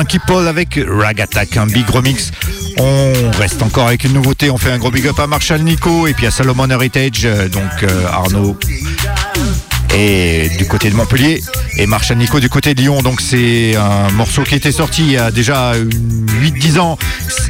Frankie 0.00 0.18
Paul 0.18 0.48
avec 0.48 0.80
Rag 0.88 1.20
Attack, 1.20 1.58
un 1.58 1.66
big 1.66 1.86
remix. 1.90 2.30
On 2.78 3.12
reste 3.32 3.60
encore 3.60 3.88
avec 3.88 4.04
une 4.04 4.14
nouveauté. 4.14 4.50
On 4.50 4.56
fait 4.56 4.70
un 4.70 4.78
gros 4.78 4.90
big 4.90 5.06
up 5.06 5.18
à 5.18 5.26
Marshall 5.26 5.60
Nico 5.60 6.06
et 6.06 6.14
puis 6.14 6.26
à 6.26 6.30
Salomon 6.30 6.70
Heritage, 6.70 7.26
euh, 7.26 7.50
donc 7.50 7.82
euh, 7.82 8.06
Arnaud 8.06 8.58
et 9.94 10.48
du 10.56 10.66
côté 10.66 10.88
de 10.88 10.96
Montpellier 10.96 11.42
et 11.76 11.86
Marshall 11.86 12.16
Nico 12.16 12.40
du 12.40 12.48
côté 12.48 12.74
de 12.74 12.80
Lyon. 12.80 13.02
Donc 13.02 13.20
c'est 13.20 13.76
un 13.76 14.10
morceau 14.12 14.42
qui 14.42 14.54
était 14.54 14.72
sorti 14.72 15.02
il 15.02 15.12
y 15.12 15.18
a 15.18 15.30
déjà 15.30 15.74
8-10 15.74 16.78
ans 16.78 16.96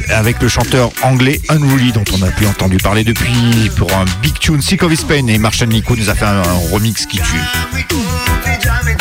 avec 0.09 0.43
le 0.43 0.49
chanteur 0.49 0.91
anglais 1.03 1.41
Unruly 1.51 1.93
dont 1.93 2.05
on 2.13 2.19
n'a 2.19 2.33
plus 2.33 2.49
entendu 2.49 2.79
parler 2.79 3.05
depuis 3.05 3.71
pour 3.77 3.93
un 3.93 4.07
big 4.23 4.37
tune 4.41 4.61
Sick 4.61 4.83
of 4.83 4.93
His 4.93 5.05
Pain 5.05 5.29
et 5.29 5.39
Marshall 5.39 5.69
Nico 5.69 5.95
nous 5.95 6.11
a 6.11 6.17
fait 6.17 6.25
un 6.25 6.43
remix 6.73 7.07
qui 7.07 7.19
tue. 7.19 8.30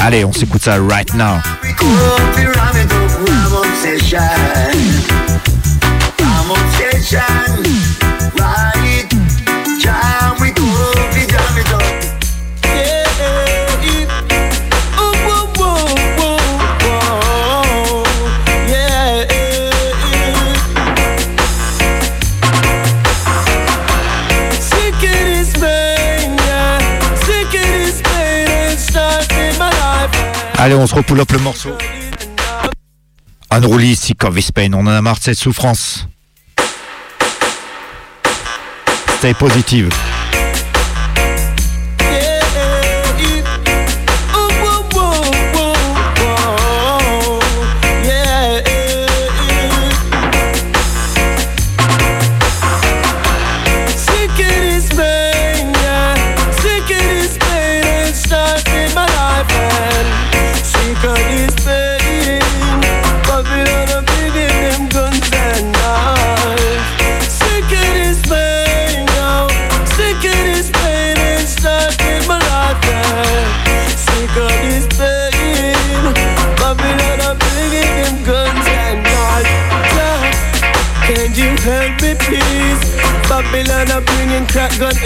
Allez, 0.01 0.23
on 0.23 0.31
s'écoute 0.31 0.63
ça 0.63 0.77
right 0.79 1.13
now. 1.13 1.39
Allez, 30.61 30.75
on 30.75 30.85
se 30.85 30.93
repoule 30.93 31.19
le 31.19 31.39
morceau. 31.39 31.69
Unruly, 33.49 33.95
Sick 33.95 34.25
of 34.25 34.37
His 34.37 34.51
Pain. 34.51 34.73
On 34.73 34.81
en 34.81 34.87
a 34.87 35.01
marre 35.01 35.15
de 35.15 35.23
cette 35.23 35.37
souffrance. 35.37 36.05
Stay 39.19 39.33
positive. 39.33 39.89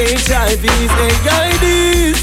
HIVs, 0.04 0.92
AIDs, 1.00 2.20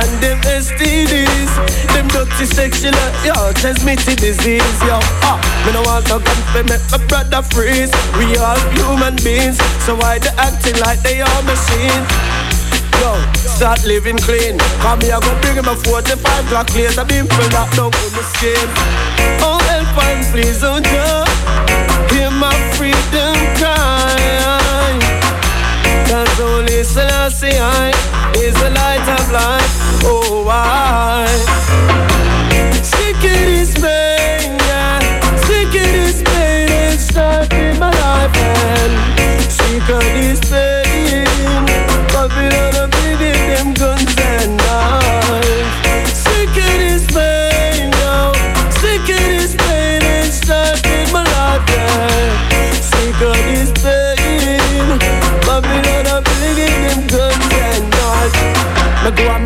and 0.00 0.12
them 0.22 0.40
STDs, 0.48 1.52
them 1.92 2.08
dirty 2.08 2.46
sexual, 2.46 2.96
yo, 3.24 3.52
transmitted 3.52 4.16
disease, 4.16 4.80
yo. 4.88 4.98
Ah, 5.28 5.36
me 5.66 5.72
no 5.72 5.82
want 5.82 6.08
no 6.08 6.18
gun 6.18 6.40
for 6.52 6.64
make 6.64 6.80
my 6.90 6.98
brother 7.06 7.42
freeze. 7.52 7.92
We 8.16 8.36
all 8.36 8.58
human 8.72 9.16
beings, 9.20 9.58
so 9.84 9.94
why 9.96 10.18
they 10.18 10.32
acting 10.40 10.80
like 10.80 11.00
they 11.02 11.20
are 11.20 11.42
machines? 11.44 12.08
Yo, 12.96 13.12
start 13.36 13.84
living 13.84 14.18
clean. 14.18 14.56
Come 14.80 15.00
here, 15.02 15.20
go 15.20 15.30
bring 15.40 15.56
him 15.56 15.68
a 15.68 15.76
45 15.76 16.16
Glock 16.48 16.74
laser 16.74 17.04
beam 17.04 17.26
for 17.26 17.44
lock 17.52 17.68
down 17.76 17.92
on 17.92 18.10
the 18.16 18.24
skin. 18.34 18.68
Oh, 19.44 19.60
help 19.68 19.92
and 20.02 20.24
please, 20.32 20.64
oh, 20.64 20.80
God. 20.80 21.28
Hear 22.10 22.30
my 22.30 22.56
freedom 22.74 23.36
cry. 23.60 24.57
Selassie 26.88 27.52
I 27.60 27.90
is 28.38 28.54
the 28.54 28.70
light 28.70 29.06
of 29.20 29.30
life. 29.30 29.72
Oh, 30.04 30.42
why? 30.46 31.26
Sick 32.82 33.16
of 33.16 33.22
this 33.22 33.74
pain, 33.74 34.56
yeah. 34.68 34.98
Sick 35.46 35.68
of 35.68 35.72
this 35.72 36.22
pain, 36.22 36.68
it's 36.90 37.04
starting 37.04 37.78
my 37.78 37.90
life. 37.90 38.34
And 38.36 39.52
sick 39.52 39.88
of 39.90 40.00
this 40.00 40.40
pain. 40.50 40.77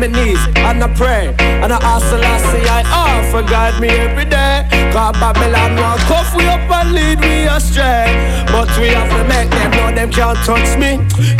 My 0.03 0.23
knees 0.23 0.39
and 0.57 0.83
I 0.83 0.93
pray 0.95 1.33
And 1.39 1.71
I 1.71 1.79
ask 1.81 2.05
Selassie 2.07 2.67
I 2.67 2.83
offer 2.91 3.43
guide 3.47 3.79
me 3.79 3.87
every 3.87 4.25
day. 4.25 4.67
Cause 4.91 5.15
Babylon 5.19 5.75
want 5.77 6.01
cuff 6.01 6.35
we 6.35 6.45
up 6.47 6.59
and 6.69 6.93
lead 6.93 7.19
we 7.21 7.47
astray. 7.47 8.11
But 8.51 8.69
we 8.79 8.89
have 8.89 9.09
to 9.09 9.23
make 9.31 9.49
them 9.49 9.71
know 9.71 9.95
them 9.95 10.11
can't 10.11 10.37
touch 10.43 10.77
me. 10.77 10.97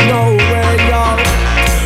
No 0.08 0.36
way, 0.36 0.76
y'all. 0.88 1.18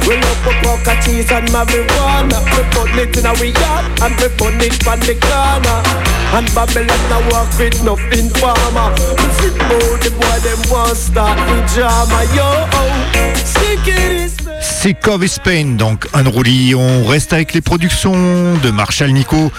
We 0.06 0.16
love 0.22 0.38
for 0.44 0.54
poker 0.62 0.96
cheese 1.02 1.30
and 1.32 1.48
marijuana 1.48 2.38
We 2.54 2.62
put 2.72 2.94
it 2.96 3.16
in 3.18 3.26
our 3.26 3.44
yard 3.44 3.84
and 4.02 4.14
we 4.20 4.28
put 4.38 4.54
it 4.62 4.86
on 4.86 5.00
the 5.00 5.14
corner 5.20 6.07
And 6.34 6.46
Babylon 6.54 7.02
now 7.08 7.20
work 7.30 7.58
with 7.58 7.82
nothing 7.82 8.28
farmer 8.30 8.94
We 9.16 9.28
sit 9.40 9.54
about 9.56 10.00
the 10.02 10.10
boy 10.10 10.38
them 10.44 10.60
want 10.70 10.96
start 10.96 11.38
the 11.48 11.56
drama 11.74 12.24
Yo, 12.36 13.34
sick 13.44 13.78
of 13.78 13.84
this 13.86 14.38
Sick 14.60 15.08
of 15.08 15.22
His 15.22 15.38
Pain, 15.42 15.76
donc 15.76 16.06
Unruly. 16.14 16.74
On 16.74 17.04
reste 17.04 17.32
avec 17.32 17.54
les 17.54 17.60
productions 17.60 18.12
de 18.62 18.70
Marshall 18.70 19.10
Nico. 19.10 19.50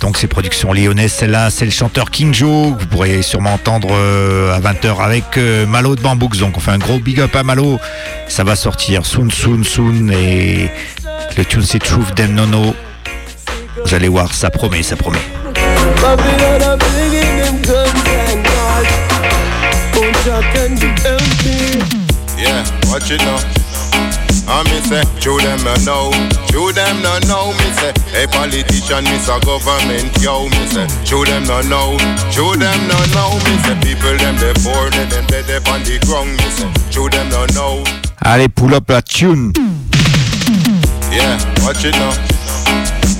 Donc 0.00 0.16
ces 0.16 0.28
productions 0.28 0.72
lyonnaises, 0.72 1.12
celle-là, 1.12 1.50
c'est 1.50 1.64
le 1.64 1.70
chanteur 1.70 2.10
King 2.10 2.32
Joe, 2.32 2.72
vous 2.78 2.86
pourrez 2.86 3.22
sûrement 3.22 3.52
entendre 3.52 3.88
euh, 3.92 4.54
à 4.54 4.60
20h 4.60 4.98
avec 5.00 5.36
euh, 5.36 5.66
Malo 5.66 5.94
de 5.94 6.00
Bambooks. 6.00 6.38
Donc 6.38 6.56
on 6.56 6.60
fait 6.60 6.70
un 6.70 6.78
gros 6.78 6.98
big 6.98 7.20
up 7.20 7.34
à 7.36 7.42
Malo. 7.42 7.78
Ça 8.28 8.44
va 8.44 8.56
sortir 8.56 9.04
soon, 9.04 9.28
soon, 9.30 9.62
soon. 9.64 10.08
Et 10.10 10.70
le 11.36 11.44
tune 11.44 11.62
c'est 11.62 11.80
Truth 11.80 12.14
Them 12.14 12.34
No 12.34 12.46
No. 12.46 12.74
Vous 13.84 13.94
allez 13.94 14.08
voir, 14.08 14.32
ça 14.34 14.50
promet, 14.50 14.82
ça 14.82 14.96
promet. 14.96 15.18
Babylon 15.98 16.62
are 16.62 16.78
bringing 16.78 17.34
them 17.42 17.56
guns 17.62 18.02
and 18.06 18.42
knives. 18.42 19.10
Jah, 20.24 20.44
can 20.52 20.76
you 20.76 20.92
help 21.00 21.24
me? 21.48 21.80
Yeah, 22.36 22.60
watch 22.92 23.10
it 23.10 23.24
now. 23.24 23.40
I 24.44 24.60
me 24.68 24.76
say, 24.84 25.00
show 25.16 25.38
them 25.40 25.64
no 25.64 25.72
know, 25.80 26.12
show 26.52 26.68
them 26.72 27.00
no 27.00 27.16
know. 27.24 27.56
Me 27.56 27.66
say, 27.80 27.92
hey 28.12 28.26
politician, 28.28 29.04
me 29.04 29.16
say 29.16 29.40
government, 29.40 30.12
yo. 30.20 30.44
Me 30.52 30.66
say, 30.68 30.84
show 31.08 31.24
them 31.24 31.44
no 31.48 31.62
know, 31.72 31.96
show 32.28 32.52
them 32.52 32.80
no 32.84 33.00
know. 33.16 33.32
Me 33.48 33.56
say, 33.64 33.80
people 33.80 34.12
them 34.20 34.36
they 34.36 34.52
poor, 34.60 34.90
they 34.90 35.08
them 35.08 35.24
dead 35.24 35.48
up 35.56 35.72
on 35.72 35.80
the 35.88 35.96
ground. 36.04 36.36
Me 36.36 36.48
say, 36.52 36.68
show 36.92 37.08
them 37.08 37.30
no 37.30 37.46
know. 37.56 37.80
Allez, 38.20 38.48
pull 38.54 38.74
up 38.74 38.90
la 38.90 39.00
tune. 39.00 39.54
Yeah, 41.08 41.40
watch 41.64 41.84
it 41.88 41.96
now. 41.96 42.12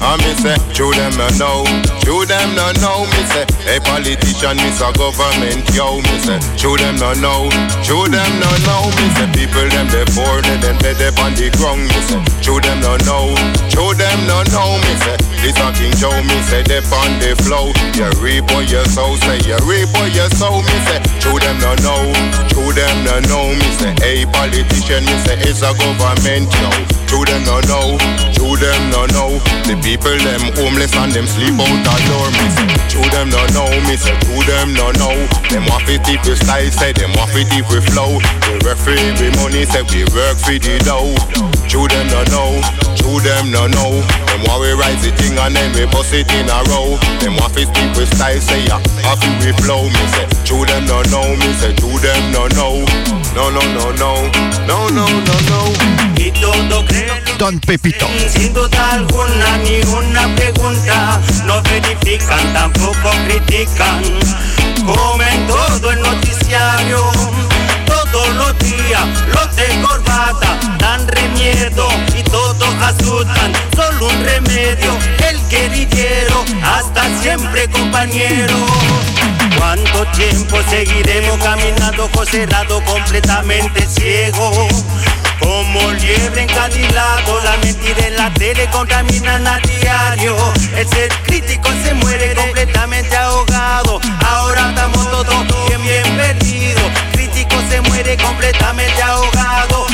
I 0.04 0.20
me 0.20 0.34
say, 0.36 0.56
show 0.74 0.92
them 0.92 1.16
no 1.16 1.28
know, 1.40 1.64
show 2.11 2.24
them 2.26 2.50
no 2.58 2.66
know. 2.82 3.06
Me 3.06 3.22
say, 3.30 3.46
hey 3.62 3.78
politician, 3.78 4.58
me 4.58 4.74
a 4.74 4.90
government, 4.98 5.62
yo. 5.70 6.02
Me 6.02 6.16
say, 6.18 6.42
show 6.58 6.74
them 6.74 6.98
no 6.98 7.14
know, 7.22 7.46
show 7.86 8.02
them 8.11 8.32
no 8.42 8.50
know. 8.66 8.90
Me 8.98 9.06
say, 9.14 9.30
people 9.30 9.68
them 9.70 9.86
they 9.94 10.02
poor, 10.11 10.42
they 10.42 10.58
them 10.58 10.74
dead 10.82 10.98
up 11.06 11.22
on 11.22 11.38
the 11.38 11.46
ground. 11.54 11.86
Me 11.86 12.00
say, 12.11 12.18
show 12.42 12.58
them 12.58 12.82
no 12.82 12.98
know, 13.06 13.30
show 13.70 13.94
them 13.94 14.18
no 14.26 14.42
know. 14.50 14.74
Me 14.82 14.92
say, 15.06 15.16
this 15.38 15.54
a 15.62 15.70
King 15.70 15.94
Joe. 15.94 16.18
Me 16.26 16.36
say, 16.50 16.66
they 16.66 16.82
on 16.82 17.14
the 17.22 17.38
flow. 17.46 17.70
You 17.94 18.11
reap 18.18 18.50
what 18.50 18.66
you 18.66 18.82
sow, 18.90 19.14
say 19.22 19.38
you 19.46 19.58
reap 19.62 19.86
what 19.94 20.11
you 20.11 20.26
sow. 20.34 20.58
Me 20.58 20.76
say, 20.90 20.98
show 21.22 21.38
them 21.38 21.62
no 21.62 21.78
know, 21.78 22.11
show 22.50 22.74
them 22.74 22.96
no 23.06 23.22
know. 23.30 23.54
Me 23.54 23.68
say, 23.78 23.94
hey 24.02 24.26
politician, 24.26 25.06
me 25.06 25.14
say 25.22 25.38
it's 25.46 25.62
a 25.62 25.70
government, 25.78 26.50
yo. 26.58 26.70
Show 27.11 27.24
them 27.26 27.42
no 27.42 27.58
know, 27.66 27.98
show 28.30 28.54
them 28.54 28.82
no 28.94 29.02
know. 29.11 29.42
The 29.66 29.74
people 29.82 30.14
them 30.22 30.46
homeless 30.54 30.94
and 30.94 31.11
them 31.11 31.26
sleep 31.26 31.58
out 31.58 31.82
door, 32.09 32.26
me. 32.32 32.46
To 32.92 33.01
them 33.11 33.28
no 33.30 33.42
know, 33.57 33.68
me 33.88 33.96
say. 33.96 34.14
To 34.16 34.34
them 34.46 34.74
no 34.74 34.90
know. 34.96 35.14
Them 35.51 35.66
want 35.66 35.84
fit 35.84 36.03
if 36.09 36.22
we 36.26 36.34
style, 36.36 36.70
say 36.70 36.92
them 36.92 37.12
want 37.16 37.30
fit 37.30 37.48
if 37.53 37.66
we 37.70 37.80
flow. 37.92 38.18
We 38.48 38.59
work 38.64 38.78
for 38.78 38.94
the 38.94 39.28
money, 39.40 39.64
say 39.66 39.82
we 39.88 40.05
work 40.14 40.36
for 40.38 40.57
the 40.57 40.74
dough. 40.84 41.14
To 41.70 41.78
them 41.88 42.07
no 42.11 42.20
know. 42.32 42.51
To 43.03 43.11
them 43.22 43.51
no 43.51 43.66
know. 43.66 44.03
Them 44.30 44.40
want 44.46 44.61
we 44.62 44.72
rise 44.74 45.03
the 45.03 45.12
thing 45.16 45.38
and 45.38 45.55
then 45.55 45.70
we 45.74 45.86
bust 45.90 46.12
it 46.12 46.28
in 46.34 46.48
a 46.51 46.59
row. 46.70 46.98
Them 47.22 47.36
want 47.38 47.55
fit 47.55 47.68
if 47.72 47.96
we 47.96 48.05
style, 48.07 48.40
say 48.40 48.64
yeah. 48.66 48.80
Happy 49.07 49.30
we 49.44 49.53
flow, 49.62 49.86
me 49.86 50.05
say. 50.14 50.26
To 50.51 50.64
them 50.66 50.86
no 50.86 51.03
know, 51.11 51.26
me 51.36 51.51
say. 51.59 51.72
To 51.78 51.88
them 52.03 52.22
no 52.32 52.46
know. 52.59 52.84
No 53.35 53.51
no 53.51 53.61
no 53.62 53.93
no. 53.93 54.14
No 54.66 54.91
no 54.91 55.07
no 55.09 55.35
no. 55.49 55.72
Y 56.16 56.31
todo 56.33 56.85
creen 56.85 57.11
Don 57.39 57.59
Pepito. 57.61 58.07
sin 58.28 58.53
duda 58.53 58.93
alguna 58.93 59.57
ni 59.59 59.81
una 59.93 60.35
pregunta. 60.35 61.20
No 61.47 61.62
verifican, 61.62 62.53
tampoco 62.53 63.11
critican. 63.26 64.03
Comen 64.85 65.47
todo 65.47 65.91
el 65.93 66.03
noticiario. 66.03 67.03
Todos 67.87 68.28
los 68.35 68.59
días 68.59 69.07
los 69.33 69.57
de 69.57 69.81
corbata 69.83 70.59
dan 70.78 71.07
remiedo 71.09 71.89
y 72.18 72.22
todos 72.24 72.74
asustan. 72.83 73.53
Solo 73.74 74.09
un 74.09 74.24
remedio, 74.24 74.99
el 75.28 75.41
guerrillero, 75.49 76.45
hasta 76.62 77.09
siempre 77.22 77.68
compañero. 77.70 78.55
¿Cuánto 79.61 80.06
tiempo 80.12 80.56
seguiremos 80.70 81.36
caminando 81.44 82.08
cerrado 82.24 82.82
completamente 82.86 83.86
ciego? 83.86 84.50
Como 85.38 85.92
liebre 85.92 86.44
encadilado, 86.44 87.40
la 87.44 87.58
mentira 87.58 88.06
en 88.06 88.16
la 88.16 88.32
tele 88.32 88.66
contaminan 88.70 89.46
a 89.46 89.58
diario. 89.58 90.34
El 90.74 90.88
ser 90.88 91.12
crítico 91.24 91.68
se 91.84 91.92
muere 91.92 92.34
completamente 92.34 93.14
ahogado. 93.14 94.00
Ahora 94.26 94.70
estamos 94.70 95.11
todos 95.11 95.46
bien, 95.68 95.82
bien 95.82 96.16
perdidos. 96.16 96.90
Crítico 97.12 97.56
se 97.68 97.82
muere 97.82 98.16
completamente 98.16 99.02
ahogado. 99.02 99.86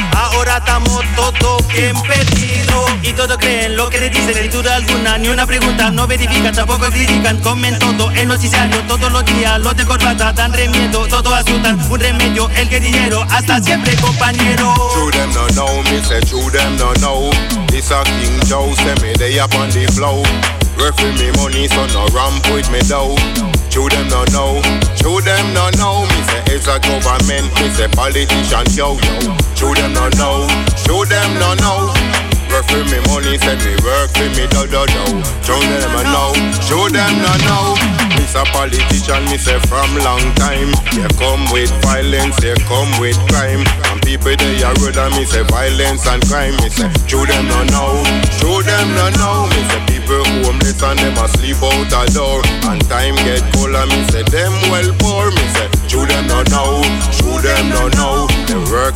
Estamos 0.56 1.04
todos 1.14 1.68
bien 1.68 1.94
perdidos. 2.00 2.90
Y 3.02 3.12
todos 3.12 3.36
creen 3.36 3.76
lo 3.76 3.90
que 3.90 4.00
le 4.00 4.08
dicen 4.08 4.34
sin 4.34 4.50
duda 4.50 4.76
alguna. 4.76 5.18
Ni 5.18 5.28
una 5.28 5.46
pregunta, 5.46 5.90
no 5.90 6.06
verifican, 6.06 6.54
tampoco 6.54 6.86
critican. 6.86 7.40
Comen 7.42 7.78
todo 7.78 8.10
el 8.12 8.26
noticiario 8.26 8.80
todos 8.88 9.12
los 9.12 9.24
días. 9.26 9.60
Los 9.60 9.76
de 9.76 9.84
corbata 9.84 10.32
dan 10.32 10.52
remiedo, 10.52 11.06
todos 11.08 11.32
asustan. 11.32 11.78
Un 11.90 12.00
remedio, 12.00 12.48
el 12.56 12.68
guerrillero, 12.68 13.22
hasta 13.30 13.62
siempre 13.62 13.94
compañero. 13.96 14.74
True 14.94 15.10
them 15.10 15.30
no 15.34 15.46
know, 15.48 15.82
me 15.82 16.02
say 16.02 16.20
true 16.20 16.50
them 16.50 16.76
no 16.78 16.92
know. 16.94 17.30
This 17.68 17.90
a 17.90 18.02
King 18.04 18.40
Joe, 18.46 18.74
say 18.76 18.94
me 19.02 19.12
they 19.14 19.38
up 19.38 19.54
on 19.56 19.68
the 19.70 19.86
flow. 19.92 20.22
For 20.76 21.12
me 21.12 21.32
money, 21.32 21.68
so 21.68 21.86
no 21.88 22.06
ramp 22.14 22.46
with 22.50 22.70
me 22.70 22.80
dough. 22.88 23.16
True 23.76 23.90
them 23.90 24.08
no 24.08 24.24
know, 24.32 24.62
true 24.96 25.20
them 25.20 25.52
no 25.52 25.68
know. 25.76 26.08
Me 26.08 26.20
say 26.32 26.56
it's 26.56 26.64
a 26.64 26.80
government, 26.80 27.44
me 27.60 27.68
say 27.76 27.84
politician 27.92 28.64
yo 28.72 28.96
yo. 29.04 29.36
True 29.52 29.76
them 29.76 29.92
no 29.92 30.08
know, 30.16 30.48
true 30.80 31.04
them 31.04 31.28
no 31.36 31.52
know. 31.60 31.92
Work 32.48 32.64
for 32.72 32.80
me 32.88 33.04
money, 33.04 33.36
say 33.36 33.52
me 33.60 33.76
work 33.84 34.08
for 34.16 34.32
me 34.32 34.48
do 34.48 34.64
do 34.64 34.80
do. 34.88 35.04
True 35.44 35.60
them 35.60 35.92
no 35.92 36.00
know, 36.08 36.32
true 36.64 36.88
them 36.88 37.20
no 37.20 37.28
know. 37.44 37.76
Miss 38.16 38.32
a 38.32 38.48
politician, 38.48 39.28
me 39.28 39.36
say 39.36 39.60
from 39.68 39.92
long 40.00 40.24
time. 40.40 40.72
They 40.96 41.04
come 41.20 41.44
with 41.52 41.68
violence, 41.84 42.40
they 42.40 42.56
come 42.64 42.88
with 42.96 43.20
crime. 43.28 43.60
And 43.92 44.00
people 44.00 44.32
they 44.40 44.64
are 44.64 44.72
rather 44.80 45.12
me 45.12 45.28
say 45.28 45.44
violence 45.52 46.08
and 46.08 46.24
crime. 46.32 46.56
Me 46.64 46.72
say 46.72 46.88
true 47.04 47.28
them 47.28 47.44
no 47.44 47.60
know, 47.68 48.00
true 48.40 48.64
them 48.64 48.88
no 48.96 49.12
know. 49.20 49.44
Me 49.52 49.60
say 49.68 49.84
asleep 51.26 51.62
out 51.62 51.92
a 51.92 52.12
door. 52.14 52.40
And 52.70 52.80
time 52.88 53.16
get 53.26 53.42
cold 53.54 53.74
and 53.74 53.90
me 53.90 54.00
say 54.10 54.22
them 54.30 54.54
well 54.70 54.90
poor. 54.98 55.30
Me 55.30 55.44
say 55.54 55.68
true 55.88 56.06
them 56.06 56.26
no 56.26 56.42
know, 56.52 56.82
true 57.18 57.40
them 57.42 57.68
no 57.70 57.88
know. 57.98 58.15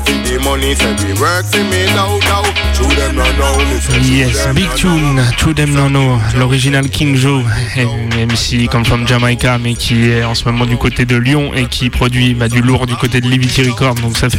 They 0.04 0.16
work 0.16 0.22
for 0.24 0.30
the 0.30 0.38
money, 0.44 0.74
say 0.74 0.94
we 1.04 1.20
work 1.20 1.46
for 1.46 1.64
me 1.64 1.86
now 1.94 2.18
now. 2.28 2.42
True 2.74 2.94
them 2.96 3.16
no 3.16 3.24
know. 3.36 3.58
Me 3.58 3.80
say 3.80 3.98
true 3.98 4.16
Yes, 4.16 4.46
big 4.54 4.70
tune, 4.76 5.20
To 5.38 5.52
Them 5.54 5.74
No 5.74 5.88
Know, 5.88 6.18
l'original 6.38 6.88
King 6.88 7.16
Joe, 7.16 7.44
MC 7.76 8.68
comme 8.70 8.84
from 8.84 9.06
Jamaica, 9.06 9.58
mais 9.58 9.74
qui 9.74 10.10
est 10.10 10.24
en 10.24 10.34
ce 10.34 10.44
moment 10.44 10.66
du 10.66 10.76
côté 10.76 11.04
de 11.04 11.16
Lyon 11.16 11.52
et 11.54 11.66
qui 11.66 11.90
produit 11.90 12.34
bah, 12.34 12.48
du 12.48 12.62
lourd 12.62 12.86
du 12.86 12.96
côté 12.96 13.20
de 13.20 13.28
Liberty 13.28 13.62
Records. 13.62 13.96
Donc 13.96 14.16
ça 14.16 14.30
fait 14.30 14.38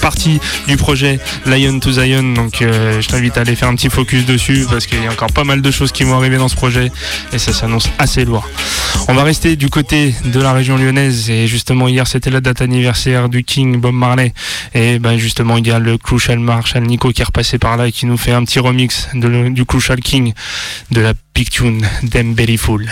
partie 0.00 0.40
du 0.68 0.76
projet 0.76 1.18
Lion 1.46 1.78
to 1.80 1.92
Zion. 1.92 2.34
Donc 2.34 2.62
euh, 2.62 3.00
je 3.00 3.08
t'invite 3.08 3.36
à 3.36 3.40
aller 3.40 3.56
faire 3.56 3.68
un 3.68 3.74
petit 3.74 3.90
focus 3.90 4.26
dessus 4.26 4.66
parce 4.70 4.86
qu'il 4.86 5.02
y 5.02 5.06
a 5.06 5.10
encore 5.10 5.32
pas 5.32 5.44
mal 5.44 5.60
de 5.62 5.70
choses 5.70 5.92
qui 5.92 6.04
vont 6.04 6.16
arriver 6.16 6.36
dans 6.36 6.48
ce 6.48 6.56
projet 6.56 6.92
et 7.32 7.38
ça 7.38 7.52
s'annonce 7.52 7.88
assez 7.98 8.24
lourd. 8.24 8.48
On 9.08 9.14
va 9.14 9.24
rester 9.24 9.56
du 9.56 9.68
côté 9.68 10.14
de 10.24 10.40
la 10.40 10.52
région 10.52 10.76
lyonnaise 10.76 11.30
et 11.30 11.46
justement 11.48 11.88
hier 11.88 12.06
c'était 12.06 12.30
la 12.30 12.40
date 12.40 12.60
anniversaire 12.60 13.28
du 13.28 13.42
King 13.42 13.80
Bob 13.80 13.94
Marley 13.94 14.32
et 14.74 14.99
ben 15.00 15.16
justement 15.16 15.56
il 15.56 15.66
y 15.66 15.70
a 15.70 15.78
le 15.78 15.96
Crucial 15.98 16.38
Marshall 16.38 16.82
Nico 16.84 17.10
qui 17.10 17.22
est 17.22 17.24
repassé 17.24 17.58
par 17.58 17.76
là 17.76 17.88
et 17.88 17.92
qui 17.92 18.06
nous 18.06 18.18
fait 18.18 18.32
un 18.32 18.44
petit 18.44 18.58
remix 18.58 19.08
du 19.14 19.64
Crucial 19.64 20.00
King 20.00 20.34
de 20.90 21.00
la 21.00 21.14
big 21.34 21.48
tune 21.48 21.86
Them. 22.10 22.36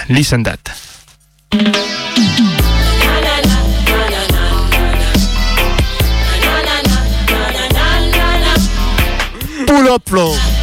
Listen 0.08 0.42
that. 0.42 0.56
Pull 9.66 9.88
up. 9.88 10.57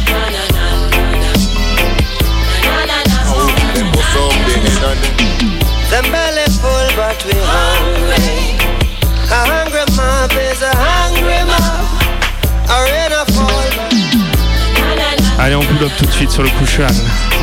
Allez, 15.46 15.54
on 15.54 15.60
vous 15.60 15.88
tout 15.96 16.06
de 16.06 16.10
suite 16.10 16.32
sur 16.32 16.42
le 16.42 16.48
Kushal. 16.58 16.90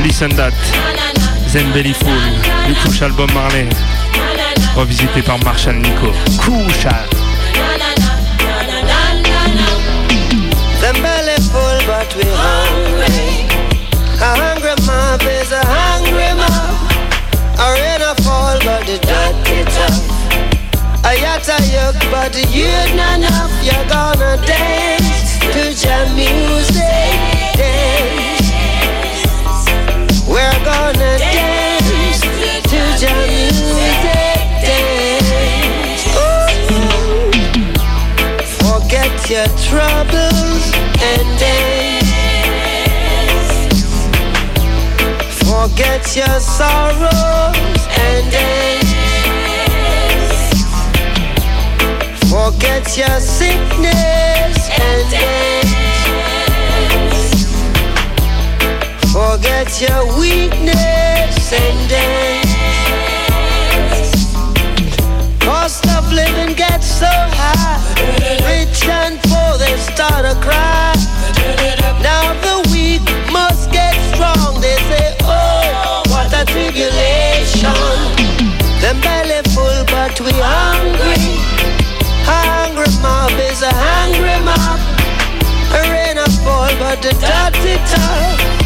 Listen 0.04 0.28
that. 0.36 0.52
Zembeli 1.48 1.94
Fool, 1.94 2.20
du 2.68 2.74
Kushal 2.74 3.14
Bob 3.14 3.32
Marley. 3.32 3.70
Revisité 4.76 5.22
par 5.22 5.40
Marshall 5.46 5.78
Nico. 5.78 6.12
Kushal. 6.42 7.08
Zembeli 10.82 11.42
Fool, 11.50 11.80
but 11.88 12.14
we 12.18 12.26
hungry. 12.36 13.48
A 14.20 14.36
hungry 14.36 14.76
mob 14.86 15.22
is 15.22 15.54
a 15.54 15.64
hungry 15.66 16.34
mob. 16.36 16.76
A 17.58 17.72
rain 17.72 18.02
a 18.02 18.22
fall, 18.22 18.60
but 18.66 18.86
the 18.86 19.00
dirt 19.00 19.48
is 19.48 19.78
tough. 19.78 20.04
A 21.06 21.16
yatta 21.16 21.56
yuck, 21.72 21.96
but 22.12 22.36
you're 22.54 22.68
not 22.98 23.20
enough. 23.20 23.64
You're 23.64 23.88
gonna 23.88 24.46
dance 24.46 25.40
to 25.54 25.74
jam 25.74 26.14
music. 26.18 27.33
Your 39.30 39.48
troubles 39.66 40.74
and 41.02 41.40
dance. 41.40 42.12
Forget 45.40 46.16
your 46.16 46.40
sorrows 46.40 47.88
and 47.98 48.32
dance. 48.32 48.94
Forget 52.30 52.96
your 52.96 53.20
sickness 53.20 54.70
and 54.70 55.10
dance. 55.10 55.63
Forget 59.44 59.82
your 59.82 60.06
weakness 60.18 61.52
and 61.52 61.90
dance. 61.90 62.56
Cost 65.40 65.86
of 65.88 66.14
living 66.14 66.56
gets 66.56 66.88
so 66.88 67.12
high. 67.12 67.84
Rich 68.48 68.88
and 68.88 69.20
poor, 69.24 69.58
they 69.58 69.76
start 69.76 70.24
to 70.24 70.40
cry. 70.40 70.96
Now 72.02 72.32
the 72.40 72.70
weak 72.72 73.04
must 73.34 73.70
get 73.70 73.94
strong. 74.16 74.62
They 74.62 74.78
say, 74.88 75.14
oh, 75.24 76.04
what 76.08 76.32
a 76.32 76.46
tribulation. 76.46 77.76
Them 78.80 79.02
belly 79.02 79.44
full, 79.52 79.84
but 79.92 80.18
we 80.22 80.32
hungry. 80.40 81.20
Hungry 82.24 82.88
mob 83.02 83.38
is 83.52 83.62
a 83.62 83.74
hungry 83.74 84.40
mob. 84.48 84.80
Rain 85.92 86.18
a 86.18 86.30
fall, 86.48 86.72
but 86.80 87.02
the 87.02 87.12
dirty 87.20 87.76
top. 87.92 88.63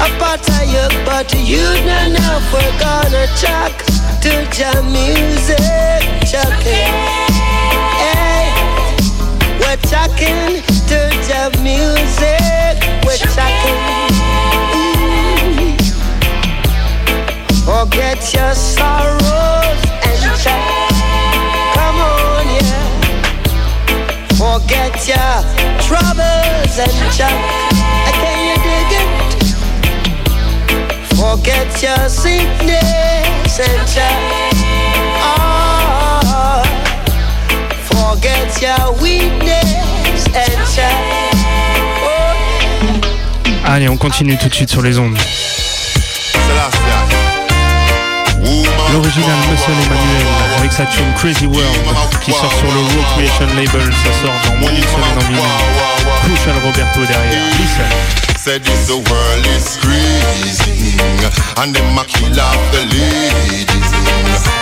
Apart 0.00 0.48
I 0.50 0.64
yoke, 0.64 0.98
but 1.06 1.32
you 1.34 1.62
don't 1.86 2.12
know 2.14 2.38
if 2.40 2.52
we're 2.52 2.78
gonna 2.80 3.26
chuck 3.38 3.72
to 4.22 4.32
jam 4.50 4.90
music. 4.90 6.02
Chucking. 6.26 6.94
Hey, 8.00 8.50
we're 9.60 9.80
chucking 9.88 10.62
to 10.90 10.98
jam 11.26 11.52
music. 11.62 12.74
We're 13.06 13.16
chucking. 13.16 13.80
Forget 17.64 17.64
mm-hmm. 17.64 17.70
oh, 17.70 17.86
mm. 17.86 18.34
your 18.34 18.54
sorrows 18.54 19.80
and 20.08 20.20
chuck. 20.42 20.64
Come 21.76 21.98
on, 22.00 22.46
yeah. 22.58 22.94
Oh, 24.40 24.58
Forget 24.58 24.94
your 25.06 25.34
troubles 25.86 26.78
and 26.78 27.12
chuck. 27.16 27.38
I 28.06 28.12
Can 28.20 28.38
you 28.48 28.56
do 28.64 28.83
Sickness. 31.34 32.84
Allez, 43.64 43.88
on 43.88 43.96
continue 43.96 44.36
tout 44.36 44.48
de 44.48 44.54
suite 44.54 44.70
sur 44.70 44.82
les 44.82 44.98
ondes. 44.98 45.16
L'original 48.94 49.36
Muscle 49.50 49.72
Emmanuel 49.72 50.26
avec 50.56 50.72
sa 50.72 50.86
tune 50.86 51.12
Crazy 51.16 51.46
World 51.46 51.66
qui 52.24 52.30
sort 52.30 52.52
sur 52.52 52.68
le 52.68 52.78
Raw 52.78 53.02
Creation 53.16 53.46
Label, 53.56 53.92
ça 53.92 54.12
sort 54.22 54.32
dans 54.46 54.60
moins 54.60 54.70
d'une 54.70 54.84
semaine 54.84 55.16
en 55.16 55.24
vinyle. 55.26 55.42
Crucial 56.22 56.54
Roberto 56.64 57.00
derrière. 57.00 57.42
Listen. 57.58 58.14
Said 58.38 58.62
this 58.62 58.86
the 58.86 58.92
world 58.92 59.46
is 59.56 59.64
squeezing 59.64 61.00
And 61.56 61.74
them 61.74 61.98
a 61.98 62.04
kill 62.04 62.38
off 62.38 62.70
the 62.70 62.84
ladies 62.86 63.90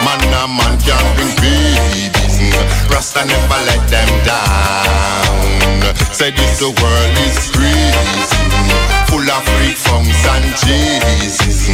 Man 0.03 0.23
a 0.33 0.49
man 0.49 0.79
can 0.79 1.15
bring 1.17 1.35
babies 1.37 2.22
Rasta 2.91 3.25
never 3.25 3.61
let 3.67 3.83
them 3.89 4.11
down. 4.25 5.43
Said 6.13 6.37
this 6.37 6.59
the 6.61 6.69
world 6.69 7.17
is 7.25 7.37
squeezing 7.49 8.53
Full 9.09 9.25
of 9.27 9.43
freak 9.57 9.77
funks 9.77 10.23
and 10.29 10.45
Jesus 10.61 11.69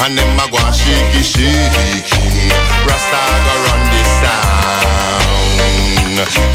And 0.00 0.16
them 0.16 0.40
a 0.40 0.48
go 0.50 0.58
and 0.58 0.74
shaky 0.74 1.22
shaking 1.22 2.50
Rasta 2.88 3.20
go 3.44 3.54
run 3.68 3.82
this 3.92 4.12
town. 4.24 5.46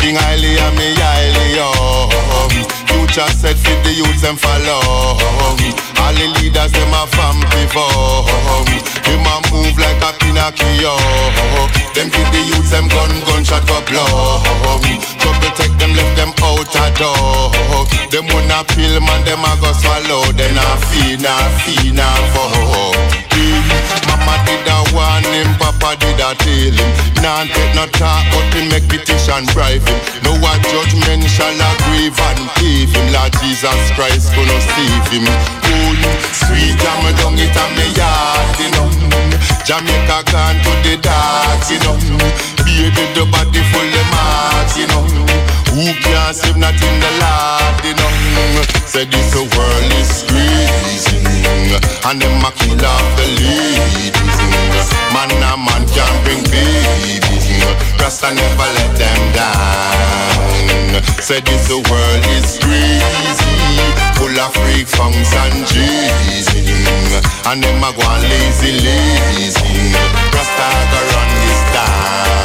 King 0.01 0.17
Haile 0.17 0.59
and 0.65 0.75
me 0.77 0.93
Haile 0.97 1.45
yo 1.55 1.69
Future 2.89 3.29
set 3.31 3.57
fit 3.57 3.83
the 3.83 3.93
youths 3.93 4.21
them 4.21 4.35
follow 4.35 5.15
All 6.01 6.13
the 6.13 6.27
leaders 6.41 6.71
them 6.71 6.93
a 6.93 7.07
from 7.07 7.39
before. 7.53 8.25
Him 9.05 9.25
a 9.25 9.39
move 9.71 9.79
like 9.79 10.01
a 10.03 10.11
Pinocchio. 10.19 10.95
Them 11.93 12.09
give 12.09 12.31
the 12.31 12.41
youths 12.47 12.71
them 12.71 12.87
gun, 12.87 13.11
gunshot 13.25 13.65
go 13.67 13.81
blow. 13.87 14.41
Trouble 15.19 15.51
take 15.55 15.75
them, 15.77 15.93
left 15.95 16.15
them 16.15 16.31
out 16.43 16.75
a 16.75 16.85
door. 16.97 17.51
Them 18.09 18.27
wanna 18.27 18.63
pill 18.65 18.99
man, 19.01 19.23
them 19.25 19.43
a 19.43 19.55
go 19.61 19.71
swallow. 19.73 20.31
Then 20.33 20.57
a 20.57 20.77
feed, 20.87 21.23
a 21.23 21.35
feed, 21.59 21.99
a 21.99 22.09
for 22.33 23.30
Mama 24.07 24.35
did 24.45 24.67
a 24.67 24.77
warn 24.93 25.25
him, 25.25 25.49
Papa 25.57 25.97
did 25.99 26.19
a 26.19 26.33
tell 26.35 26.75
him 26.77 26.89
Nah 27.21 27.45
take 27.45 27.73
no 27.75 27.85
talk, 27.95 28.25
but 28.31 28.53
him 28.53 28.69
make 28.69 28.87
petition 28.87 29.45
bribe 29.53 29.83
him 29.83 29.99
No 30.23 30.31
a 30.41 30.53
judgment 30.69 31.23
shall 31.29 31.53
aggrieve 31.53 32.17
and 32.17 32.41
give 32.59 32.91
him. 32.91 33.13
Lord 33.13 33.31
Jesus 33.39 33.81
Christ 33.95 34.33
gonna 34.35 34.59
save 34.73 35.07
him. 35.11 35.25
Cool, 35.63 35.99
sweet, 36.33 36.75
jam 36.81 37.03
down 37.19 37.37
it 37.39 37.55
and 37.55 37.73
me 37.77 37.87
yard, 37.95 38.59
you 38.59 38.69
know. 38.75 38.89
Jamaica 39.67 40.23
gone 40.31 40.59
to 40.63 40.71
the 40.83 40.95
dark, 41.01 41.61
you 41.69 41.79
know. 41.85 41.97
Baby, 42.63 43.03
the 43.15 43.23
body 43.31 43.61
full 43.71 43.91
of 44.01 44.07
marks, 44.11 44.77
you 44.77 44.87
know. 44.87 45.05
Who 45.75 45.93
can 45.99 46.33
save 46.33 46.57
not 46.57 46.75
in 46.75 46.95
the 47.03 47.11
Lord, 47.21 47.75
you 47.85 47.95
know. 47.95 48.11
Say 48.85 49.05
this 49.05 49.35
world 49.35 49.91
is 49.99 50.09
squeezing 50.23 51.10
And 52.05 52.21
them 52.21 52.43
a 52.43 52.51
kill 52.51 52.85
off 52.85 53.07
the 53.17 53.25
ladies. 53.39 54.89
Man 55.13 55.31
a 55.31 55.57
man 55.57 55.83
can 55.93 56.13
bring 56.23 56.43
babies. 56.49 57.47
Rasta 57.99 58.33
never 58.33 58.69
let 58.77 58.91
them 58.97 59.21
down. 59.33 61.03
Say 61.21 61.39
this 61.41 61.67
the 61.67 61.77
world 61.77 62.25
is 62.37 62.59
crazy. 62.59 63.01
Full 64.17 64.39
of 64.39 64.53
freak 64.53 64.87
funks 64.87 65.33
and 65.33 65.65
Jesus 65.67 66.51
And 67.47 67.63
them 67.63 67.83
a 67.83 67.91
go 67.93 68.01
on 68.01 68.21
lazy 68.21 68.71
lazy. 68.83 69.93
Rasta 70.33 70.67
go 70.91 70.99
run 71.13 71.29
this 71.45 71.61
town 71.73 72.40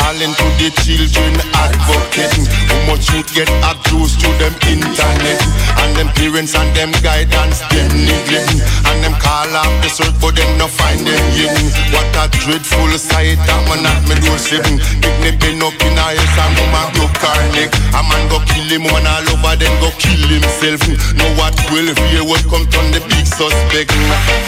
calling 0.00 0.32
to 0.32 0.46
the 0.56 0.68
children 0.80 1.36
advocating 1.52 2.46
How 2.48 2.80
much 2.88 3.12
youth 3.12 3.30
get 3.36 3.50
abused 3.60 4.20
to 4.24 4.28
them 4.40 4.54
internet. 4.64 5.40
And 5.84 5.92
them 5.96 6.08
parents 6.16 6.56
and 6.56 6.70
them 6.72 6.92
guidance 7.04 7.60
them 7.68 7.88
neglecting 7.92 8.60
And 8.88 8.98
them 9.04 9.14
call 9.20 9.52
off 9.52 9.72
the 9.84 9.88
search 9.92 10.16
but 10.20 10.36
them 10.36 10.50
no 10.56 10.66
find 10.66 11.04
them 11.04 11.24
hidden 11.36 11.68
What 11.92 12.08
a 12.16 12.24
dreadful 12.32 12.92
sight 12.96 13.38
that 13.44 13.60
man 13.68 13.84
at 13.84 14.00
me 14.08 14.16
door 14.24 14.40
seven 14.40 14.80
Pick 15.04 15.16
me 15.20 15.30
pen 15.36 15.60
up 15.60 15.76
in 15.84 15.96
a 15.96 16.04
house 16.16 16.36
and 16.40 16.52
no 16.56 16.64
man 16.72 16.88
go 16.96 17.04
car 17.20 17.36
A 17.36 18.00
man 18.00 18.24
go 18.32 18.40
kill 18.48 18.68
him 18.72 18.84
one 18.88 19.06
all 19.06 19.28
over 19.36 19.54
then 19.56 19.74
go 19.80 19.90
kill 19.98 20.24
himself. 20.28 20.80
Know 21.14 21.28
what 21.36 21.54
will 21.70 21.92
fear 21.94 22.24
will 22.24 22.44
come 22.48 22.66
turn 22.70 22.92
the 22.92 23.00
big 23.08 23.26
suspect. 23.26 23.90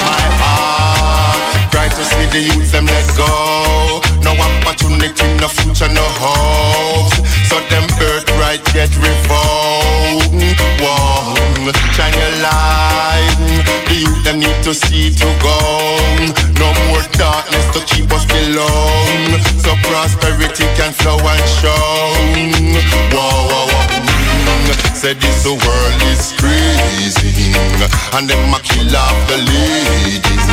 My 0.01 0.23
heart 0.41 1.42
cry 1.73 1.89
to 1.89 2.05
see 2.05 2.27
the 2.29 2.41
youth 2.53 2.71
them 2.71 2.87
let 2.87 3.09
go. 3.17 4.05
No 4.23 4.37
opportunity, 4.37 5.27
no 5.41 5.49
future, 5.49 5.89
no 5.89 6.05
hope. 6.21 7.11
So 7.49 7.57
them 7.73 7.89
birthright 7.99 8.63
get 8.77 8.93
revoked. 9.01 10.29
Whoa, 10.79 11.35
shine 11.97 12.15
your 12.15 12.35
light. 12.45 13.37
The 13.89 13.97
youth 14.05 14.23
them 14.23 14.39
need 14.39 14.59
to 14.69 14.73
see 14.75 15.11
to 15.17 15.29
go. 15.41 15.59
No 16.61 16.69
more 16.87 17.03
darkness 17.19 17.67
to 17.75 17.81
keep 17.91 18.13
us 18.13 18.25
alone 18.31 19.41
So 19.65 19.75
prosperity 19.89 20.65
can 20.77 20.93
flow 20.93 21.19
and 21.19 21.45
show. 21.59 22.15
Whoa, 23.11 23.49
whoa, 23.51 23.67
whoa 23.73 24.22
Said 24.95 25.21
this 25.21 25.43
the 25.43 25.51
world 25.51 26.03
is 26.13 26.33
crazy 26.39 27.53
And 28.17 28.29
them 28.29 28.55
a 28.55 28.61
kill 28.61 28.97
off 28.97 29.19
the 29.29 29.39
ladies 29.39 30.47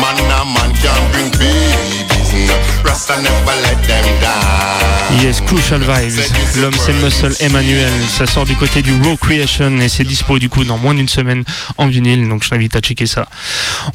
Man 0.00 0.18
a 0.20 0.44
man 0.44 0.72
can 0.76 1.00
bring 1.12 1.30
babies 1.38 2.50
Rasta 2.84 3.20
never 3.22 3.56
let 3.62 3.78
them 3.86 4.20
down 4.20 4.80
Yes, 5.18 5.40
Crucial 5.40 5.80
Vibes. 5.80 6.20
L'homme 6.60 6.74
c'est 6.78 6.92
Muscle 6.92 7.34
Emmanuel. 7.40 7.90
Ça 8.08 8.26
sort 8.26 8.46
du 8.46 8.54
côté 8.54 8.80
du 8.80 8.92
Raw 9.02 9.16
Creation 9.16 9.78
et 9.80 9.88
c'est 9.88 10.04
dispo 10.04 10.38
du 10.38 10.48
coup 10.48 10.64
dans 10.64 10.78
moins 10.78 10.94
d'une 10.94 11.08
semaine 11.08 11.42
en 11.78 11.88
vinyle. 11.88 12.28
Donc 12.28 12.44
je 12.44 12.50
t'invite 12.50 12.76
à 12.76 12.80
checker 12.80 13.06
ça. 13.06 13.26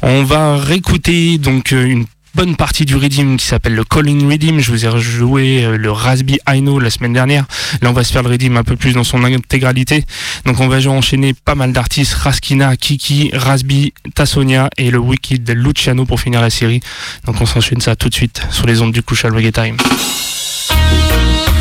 On 0.02 0.24
va 0.24 0.58
réécouter 0.58 1.38
donc 1.38 1.72
euh, 1.72 1.84
une 1.84 2.04
bonne 2.36 2.54
partie 2.54 2.84
du 2.84 2.96
Redeem 2.96 3.38
qui 3.38 3.46
s'appelle 3.46 3.74
le 3.74 3.82
Calling 3.82 4.30
Redeem. 4.30 4.60
Je 4.60 4.70
vous 4.70 4.84
ai 4.84 5.00
joué 5.00 5.64
euh, 5.64 5.78
le 5.78 5.90
Rasby 5.90 6.38
I 6.46 6.60
Know 6.60 6.78
la 6.78 6.90
semaine 6.90 7.14
dernière. 7.14 7.46
Là, 7.80 7.88
on 7.88 7.94
va 7.94 8.04
se 8.04 8.12
faire 8.12 8.22
le 8.22 8.28
Redeem 8.28 8.58
un 8.58 8.62
peu 8.62 8.76
plus 8.76 8.92
dans 8.92 9.04
son 9.04 9.24
intégralité. 9.24 10.04
Donc, 10.44 10.60
on 10.60 10.68
va 10.68 10.76
enchaîner 10.90 11.32
pas 11.32 11.54
mal 11.54 11.72
d'artistes. 11.72 12.12
Raskina, 12.12 12.76
Kiki, 12.76 13.30
Rasby, 13.32 13.94
Tassonia 14.14 14.68
et 14.76 14.90
le 14.90 14.98
Wicked 14.98 15.48
Luciano 15.48 16.04
pour 16.04 16.20
finir 16.20 16.42
la 16.42 16.50
série. 16.50 16.80
Donc, 17.24 17.40
on 17.40 17.46
s'enchaîne 17.46 17.80
ça 17.80 17.96
tout 17.96 18.10
de 18.10 18.14
suite 18.14 18.42
sur 18.50 18.66
les 18.66 18.82
ondes 18.82 18.92
du 18.92 19.02
Crucial 19.02 19.34
Reggae 19.34 19.52
Time. 19.52 19.78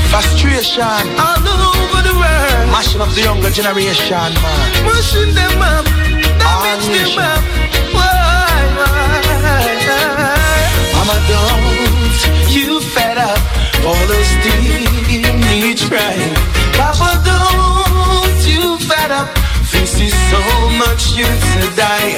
Frustration 0.10 0.84
all 1.18 1.48
over 1.48 2.02
the 2.04 2.14
world. 2.16 2.72
Mashing 2.72 3.00
up 3.00 3.10
the 3.16 3.24
younger 3.24 3.50
generation, 3.50 4.18
man. 4.18 4.86
Mashing 4.86 5.34
them 5.34 5.62
up, 5.62 5.86
damage 6.38 7.16
them 7.16 7.18
up. 7.18 7.75
Fed 12.96 13.18
up? 13.18 13.40
All 13.86 14.06
the 14.08 14.22
steam 14.24 15.36
needs 15.52 15.84
right. 15.92 16.32
Papa, 16.80 17.12
don't 17.28 18.40
you 18.48 18.80
fed 18.88 19.12
up? 19.12 19.28
This 19.72 20.00
is 20.00 20.16
so 20.32 20.42
much 20.80 21.04
youth 21.20 21.44
to 21.60 21.68
die. 21.76 22.16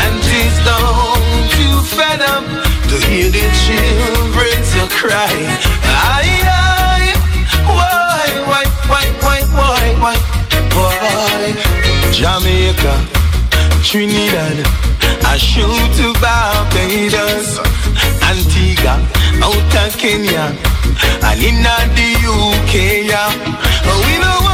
And 0.00 0.14
please 0.24 0.56
don't 0.64 1.52
you 1.60 1.72
fed 1.96 2.22
up 2.34 2.44
to 2.88 2.96
hear 3.08 3.28
the 3.36 3.46
children 3.64 4.56
to 4.72 4.82
cry. 4.96 5.34
Aye, 6.16 6.40
aye. 6.48 7.12
Why, 7.68 8.24
why, 8.48 8.64
why, 8.90 9.04
why, 9.24 9.38
why, 9.58 9.84
why, 10.02 10.16
why? 10.76 11.52
Jamaica, 12.18 12.94
Trinidad, 13.84 14.66
I 15.24 15.36
shoot 15.36 15.68
to 15.98 16.12
Barbados, 16.18 17.58
Antigua, 18.24 18.96
out 19.44 19.86
of 19.86 19.98
Kenya, 19.98 20.56
and 21.22 21.42
in 21.42 21.62
the 21.62 22.10
UK, 22.24 23.06
yeah. 23.06 23.28
Oh, 23.86 24.00
we 24.06 24.14
don't 24.18 24.53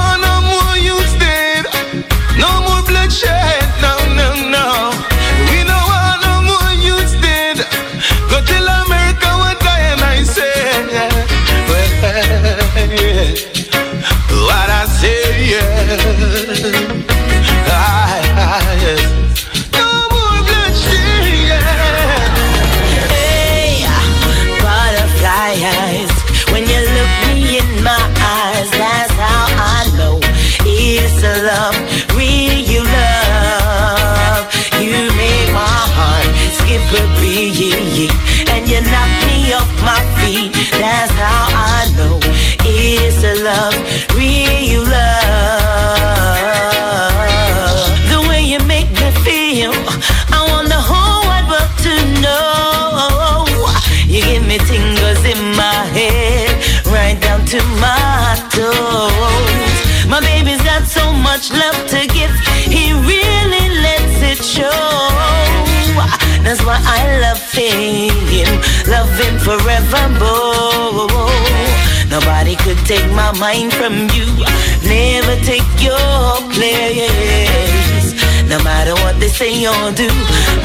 That's 66.51 66.67
why 66.67 66.83
I 66.83 67.21
love. 67.21 67.39
Nobody 72.11 72.57
could 72.57 72.79
take 72.87 73.09
my 73.13 73.31
mind 73.39 73.73
from 73.73 74.09
you, 74.11 74.27
never 74.83 75.37
take 75.45 75.63
your 75.79 76.41
place. 76.51 78.15
No 78.49 78.59
matter 78.65 78.95
what 79.05 79.21
they 79.21 79.29
say 79.29 79.65
or 79.65 79.93
do, 79.93 80.09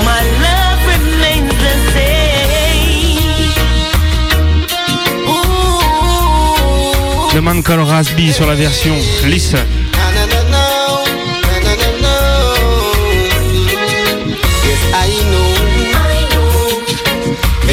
my 0.03 0.23
love 0.41 0.87
remains 0.89 1.53
the 1.53 1.75
same. 1.93 3.51
Ooh. 5.29 7.29
The 7.31 7.41
Man 7.43 7.61
Called 7.61 7.87
Rasby 7.87 8.33
sur 8.33 8.47
la 8.47 8.55
version 8.55 8.95
Listen. 9.29 9.84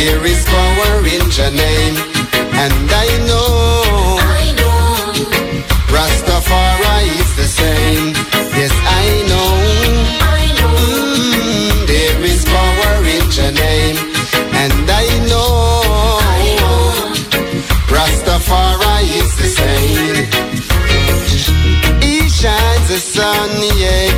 There 0.05 0.27
is 0.27 0.45
power 0.47 1.07
in 1.07 1.23
your 1.31 1.53
name, 1.53 1.97
and 2.63 2.91
I 2.91 3.09
know. 3.29 4.19
I 4.19 4.51
know. 4.59 5.07
Rastafari 5.95 7.07
is 7.23 7.31
the 7.37 7.47
same. 7.61 8.09
Yes, 8.59 8.75
I 8.83 9.07
know. 9.31 9.51
I 10.27 10.47
Mm, 10.83 11.87
there 11.87 12.21
is 12.33 12.45
power 12.45 12.95
in 13.17 13.25
your 13.39 13.53
name, 13.65 13.97
and 14.63 14.75
I 14.91 15.07
know. 15.31 16.19
Rastafari 17.95 19.03
is 19.23 19.33
the 19.41 19.49
same. 19.61 20.19
He 22.03 22.29
shines 22.29 22.89
the 22.89 22.99
sun, 23.15 23.51
yeah. 23.79 24.11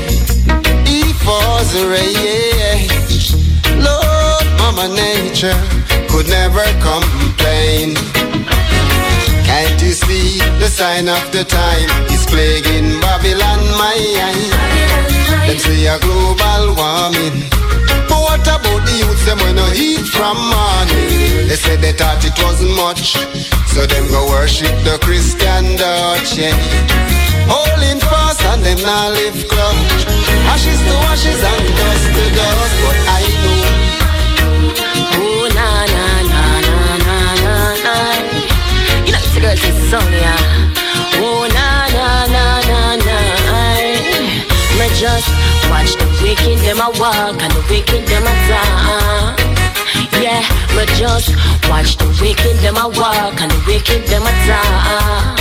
He 0.88 1.12
falls 1.24 1.68
the 1.74 1.84
rain, 1.92 2.16
yeah. 2.24 2.63
Mama 4.74 4.92
Nature 4.92 5.54
could 6.10 6.26
never 6.26 6.66
complain. 6.82 7.94
Can't 9.46 9.80
you 9.80 9.92
see 9.92 10.40
the 10.58 10.66
sign 10.66 11.06
of 11.08 11.22
the 11.30 11.44
time? 11.44 11.86
It's 12.10 12.26
plaguing 12.26 12.98
Babylon, 12.98 13.62
my 13.78 13.94
eye. 13.94 15.46
Them 15.46 15.58
say 15.58 15.86
a 15.86 15.96
global 16.00 16.74
warming. 16.74 17.46
But 18.10 18.18
what 18.18 18.42
about 18.42 18.82
the 18.82 18.94
youths 18.98 19.24
them 19.26 19.38
when 19.46 19.54
no 19.54 19.66
heat 19.70 20.10
from 20.10 20.34
morning? 20.42 21.46
They 21.46 21.54
said 21.54 21.78
they 21.78 21.92
thought 21.92 22.24
it 22.24 22.34
wasn't 22.42 22.74
much, 22.74 23.14
so 23.70 23.86
them 23.86 24.08
go 24.10 24.26
worship 24.26 24.74
the 24.82 24.98
Christian 25.06 25.78
Dutch, 25.78 26.34
yeah. 26.34 26.50
Holding 27.46 28.00
fast 28.10 28.42
and 28.50 28.66
them 28.66 28.82
now 28.82 29.10
live 29.10 29.38
clutch. 29.46 30.02
Ashes 30.50 30.82
to 30.82 30.94
ashes 31.14 31.42
and 31.46 31.62
dust 31.78 32.06
to 32.10 32.24
dust, 32.34 32.74
but 32.82 32.98
I 33.06 33.22
know. 33.22 33.83
You 39.44 39.50
know 39.50 39.56
it's 39.56 39.64
a 39.64 39.68
girl 39.68 39.76
this 39.76 39.90
song, 39.90 40.12
yeah. 40.12 41.20
Ooh, 41.20 41.44
na 41.52 41.84
na 41.92 42.24
na 42.32 42.64
na 42.64 42.96
na. 42.96 43.18
Me 44.80 44.88
just 44.96 45.28
watch 45.68 46.00
the 46.00 46.08
wicked 46.24 46.64
them 46.64 46.80
a 46.80 46.88
walk 46.96 47.36
and 47.44 47.52
the 47.52 47.60
wicked 47.68 48.08
them 48.08 48.24
a 48.24 48.32
talk. 48.48 49.36
Yeah, 50.16 50.40
me 50.72 50.88
just 50.96 51.36
watch 51.68 52.00
the 52.00 52.08
wicked 52.24 52.56
them 52.64 52.78
a 52.80 52.88
walk 52.88 53.36
and 53.36 53.52
the 53.52 53.60
wicked 53.68 54.08
them 54.08 54.24
a 54.24 54.32
talk. 54.48 55.36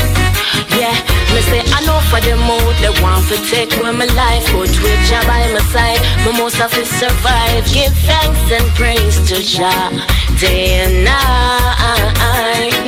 Yeah, 0.76 1.00
me 1.32 1.40
say 1.48 1.64
I 1.72 1.80
know 1.88 2.04
for 2.12 2.20
the 2.20 2.36
mood 2.36 2.76
they 2.84 2.92
want 3.02 3.24
to 3.32 3.40
take 3.48 3.72
away 3.80 3.96
my 3.96 4.12
life, 4.20 4.44
but 4.52 4.68
with 4.84 5.00
Jah 5.08 5.24
by 5.24 5.48
my 5.56 5.64
side, 5.72 6.04
me 6.28 6.36
most 6.36 6.60
of 6.60 6.76
it 6.76 6.88
survive. 6.88 7.64
Give 7.72 7.94
thanks 8.04 8.52
and 8.52 8.68
praise 8.76 9.16
to 9.32 9.40
Jah 9.42 10.24
day 10.44 10.84
and 10.84 11.06
night, 11.06 12.83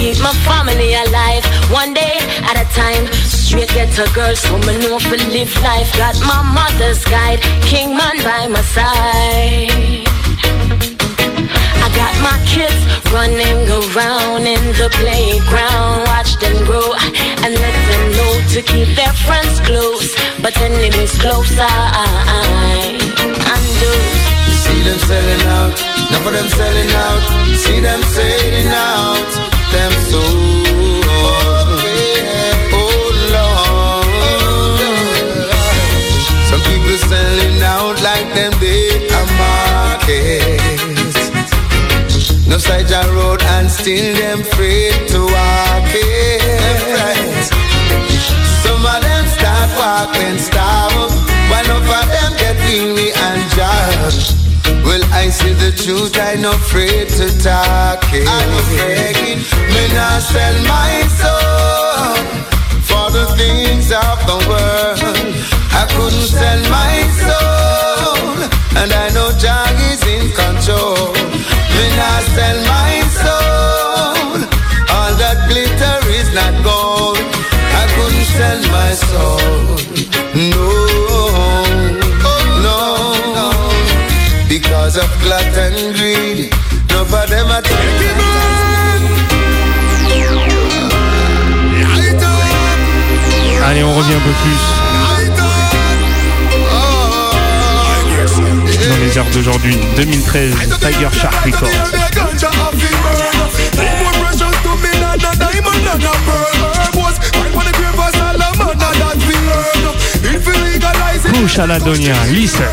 keep 0.00 0.16
my 0.24 0.32
family 0.48 0.94
alive. 0.94 1.44
One 1.68 1.92
day 1.92 2.16
at 2.48 2.56
a 2.56 2.66
time, 2.72 3.04
straight 3.12 3.68
get 3.68 3.92
a 4.00 4.08
girl, 4.16 4.34
so 4.34 4.56
me 4.64 4.78
know 4.80 4.98
for 4.98 5.18
live 5.28 5.52
life. 5.60 5.92
Got 5.96 6.16
my 6.24 6.40
mother's 6.40 7.04
guide, 7.04 7.40
King 7.68 7.90
man 8.00 8.16
by 8.24 8.48
my 8.48 8.62
side. 8.74 10.08
I 11.84 11.88
got 12.00 12.14
my 12.24 12.36
kids 12.48 12.80
running 13.12 13.60
around 13.68 14.48
in 14.48 14.64
the 14.80 14.88
playground. 15.00 16.08
Watch 16.08 16.32
them 16.40 16.56
grow 16.64 16.88
and 17.44 17.52
let 17.64 17.76
them 17.90 18.04
know 18.16 18.32
to 18.54 18.58
keep 18.62 18.88
their 18.96 19.14
friends 19.26 19.60
close, 19.68 20.08
but 20.40 20.56
enemies 20.64 21.12
closer. 21.20 21.74
And 22.80 23.02
uh, 23.36 23.60
do. 23.80 23.92
See 24.64 24.80
them 24.88 24.98
selling 25.08 25.44
out, 25.58 25.76
enough 26.08 26.26
of 26.26 26.32
them 26.32 26.48
selling 26.56 26.90
out. 27.04 27.22
See 27.62 27.80
them 27.80 28.02
selling 28.16 28.68
out, 28.68 29.59
them 29.72 29.92
souls. 30.10 31.06
Oh 32.72 33.02
Lord, 33.36 34.06
some 36.48 36.62
people 36.62 36.98
selling 37.08 37.62
out 37.62 38.02
like 38.02 38.28
them 38.34 38.52
they 38.60 39.06
a 39.06 39.22
market. 39.38 40.60
No 42.48 42.58
side 42.58 42.90
a 42.90 43.02
road 43.12 43.42
and 43.42 43.70
still 43.70 44.14
them 44.16 44.40
afraid 44.40 45.08
to 45.08 45.20
walk 45.20 45.92
it. 45.94 47.44
Some 48.64 48.84
of 48.84 49.02
them 49.02 49.26
start 49.26 49.70
walking, 49.78 50.38
stop 50.38 50.92
One 51.50 51.70
of 51.70 51.86
them 51.86 52.32
get 52.38 52.56
weary 52.66 53.12
and 53.12 53.50
judge. 53.52 54.39
I 55.20 55.28
see 55.28 55.52
the 55.52 55.70
truth, 55.70 56.16
I'm 56.16 56.40
not 56.40 56.54
afraid 56.56 57.06
to 57.20 57.28
talk 57.44 58.00
it. 58.08 58.24
I'm 58.26 58.52
afraid. 58.64 59.36
Me 59.68 59.84
not 59.92 60.24
sell 60.24 60.56
my 60.64 61.04
soul 61.20 62.16
for 62.88 63.06
the 63.12 63.28
things 63.36 63.92
of 63.92 64.16
the 64.24 64.38
world. 64.48 64.96
I 65.76 65.84
couldn't 65.92 66.24
sell 66.24 66.60
my 66.72 67.04
soul, 67.20 68.48
and 68.80 68.90
I 68.90 69.12
know 69.12 69.28
Jah 69.36 69.68
is 69.92 70.00
in 70.08 70.32
control. 70.32 71.12
Me 71.76 71.84
not 72.00 72.22
sell 72.32 72.58
my 72.64 72.92
soul. 73.20 74.40
All 74.88 75.12
that 75.20 75.36
glitter 75.52 75.96
is 76.16 76.32
not 76.32 76.56
gold. 76.64 77.20
I 77.76 77.84
couldn't 77.92 78.28
sell 78.40 78.60
my 78.72 78.90
soul. 78.96 79.76
No, 80.32 80.64
no, 80.80 80.89
Allez, 93.66 93.82
on 93.84 93.94
revient 93.94 94.14
un 94.14 94.20
peu 94.20 94.32
plus 94.42 94.80
dans 98.88 98.96
les 98.96 99.18
heures 99.18 99.30
d'aujourd'hui. 99.32 99.76
2013, 99.96 100.54
Tiger 100.80 101.08
Shark 101.12 101.34
Records. 101.44 101.68
Push 111.32 111.58
à 111.58 111.66
la 111.66 111.78
Donia, 111.78 112.14
listen. 112.32 112.66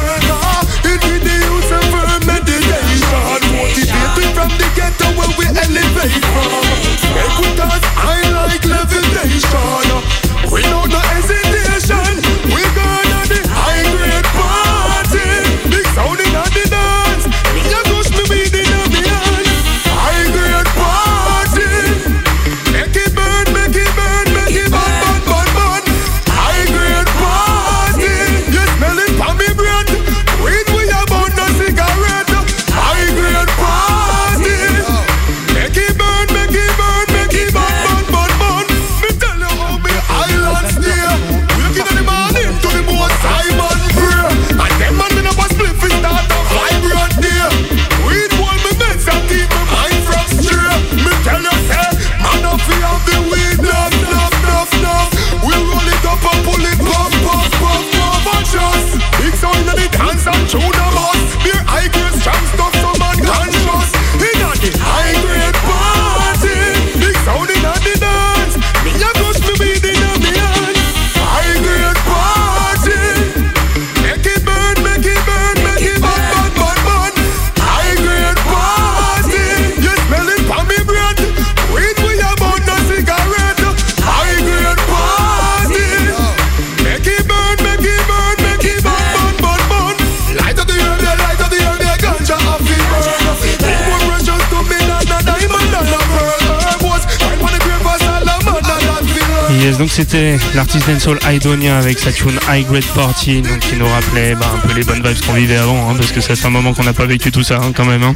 Dancehall 100.87 101.19
avec 101.25 101.99
sa 101.99 102.13
tune 102.13 102.39
High 102.49 102.65
Grade 102.65 102.85
Party, 102.95 103.41
donc 103.41 103.59
qui 103.59 103.75
nous 103.75 103.87
rappelait 103.87 104.35
bah, 104.35 104.49
un 104.55 104.67
peu 104.67 104.73
les 104.73 104.85
bonnes 104.85 105.05
vibes 105.05 105.19
qu'on 105.25 105.33
vivait 105.33 105.57
avant, 105.57 105.89
hein, 105.89 105.95
parce 105.97 106.13
que 106.13 106.21
ça 106.21 106.35
fait 106.35 106.47
un 106.47 106.49
moment 106.49 106.73
qu'on 106.73 106.85
n'a 106.85 106.93
pas 106.93 107.05
vécu 107.05 107.29
tout 107.29 107.43
ça 107.43 107.57
hein, 107.61 107.73
quand 107.75 107.83
même. 107.83 108.03
hein. 108.03 108.15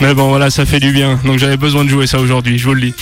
Mais 0.00 0.14
bon, 0.14 0.28
voilà, 0.28 0.48
ça 0.48 0.64
fait 0.64 0.78
du 0.78 0.92
bien. 0.92 1.18
Donc 1.24 1.38
j'avais 1.38 1.56
besoin 1.56 1.84
de 1.84 1.90
jouer 1.90 2.06
ça 2.06 2.20
aujourd'hui, 2.20 2.58
je 2.58 2.64
vous 2.64 2.74
le 2.74 2.80
dis. 2.82 2.94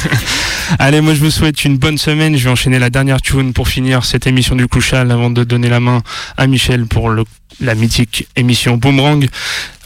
Allez, 0.78 1.00
moi 1.00 1.14
je 1.14 1.20
vous 1.20 1.30
souhaite 1.30 1.64
une 1.64 1.76
bonne 1.76 1.98
semaine. 1.98 2.36
Je 2.36 2.44
vais 2.44 2.50
enchaîner 2.50 2.78
la 2.78 2.88
dernière 2.88 3.20
tune 3.20 3.52
pour 3.52 3.66
finir 3.68 4.04
cette 4.04 4.28
émission 4.28 4.54
du 4.54 4.68
Couchal 4.68 5.10
avant 5.10 5.30
de 5.30 5.42
donner 5.42 5.68
la 5.68 5.80
main 5.80 6.02
à 6.36 6.46
Michel 6.46 6.86
pour 6.86 7.10
le, 7.10 7.24
la 7.60 7.74
mythique 7.74 8.28
émission 8.36 8.76
Boomerang. 8.76 9.26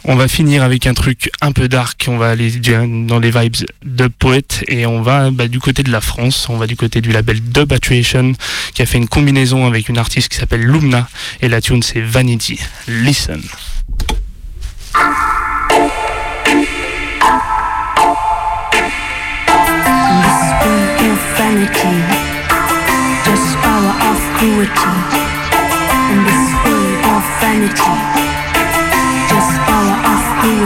On 0.08 0.14
va 0.14 0.28
finir 0.28 0.62
avec 0.62 0.86
un 0.86 0.94
truc 0.94 1.30
un 1.40 1.50
peu 1.50 1.66
dark. 1.68 2.06
On 2.08 2.16
va 2.16 2.30
aller 2.30 2.50
dans 3.06 3.18
les 3.18 3.32
vibes 3.32 3.56
de 3.84 4.06
poète 4.06 4.64
et 4.68 4.86
on 4.86 5.02
va 5.02 5.32
bah, 5.32 5.48
du 5.48 5.58
côté 5.58 5.82
de 5.82 5.90
la 5.90 6.00
France. 6.00 6.48
On 6.48 6.56
va 6.56 6.68
du 6.68 6.76
côté 6.76 7.00
du 7.00 7.10
label 7.10 7.40
Dub 7.40 7.72
Attrition 7.72 8.32
qui 8.72 8.82
a 8.82 8.86
fait 8.86 8.98
une 8.98 9.08
combinaison 9.08 9.66
avec 9.66 9.88
une 9.88 9.98
artiste 9.98 10.28
qui 10.28 10.38
s'appelle 10.38 10.62
Lumna 10.62 11.08
et 11.42 11.48
la 11.48 11.60
tune 11.60 11.82
c'est 11.82 12.00
Vanity. 12.00 12.60
Listen. 12.86 13.42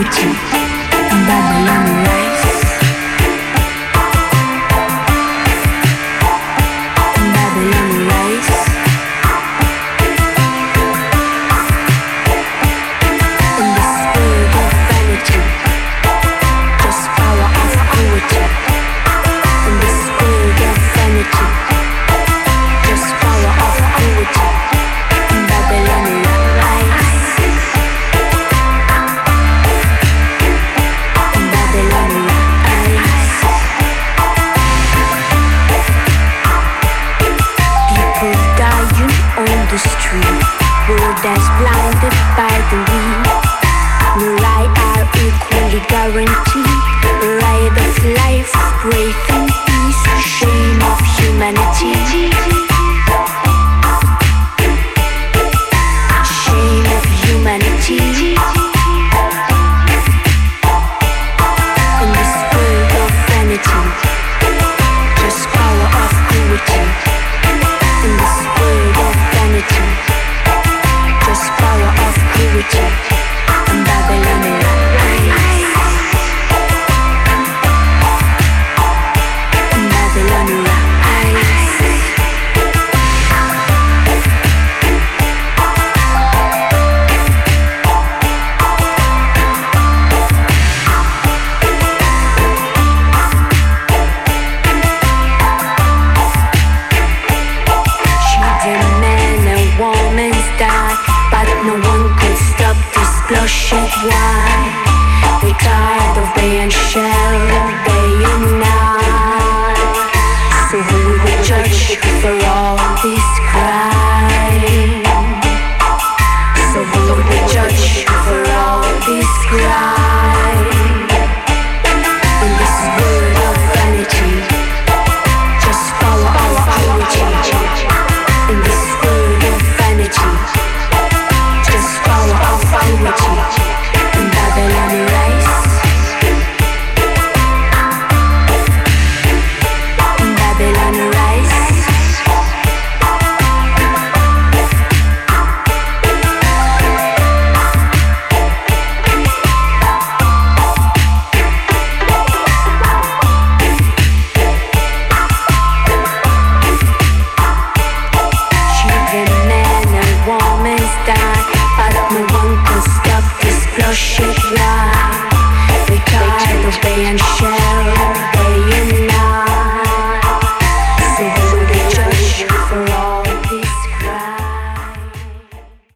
Of 0.01 0.09
cruelty. 0.09 0.37
And 0.93 1.27
Babylon 1.27 2.05
rise. 2.05 2.20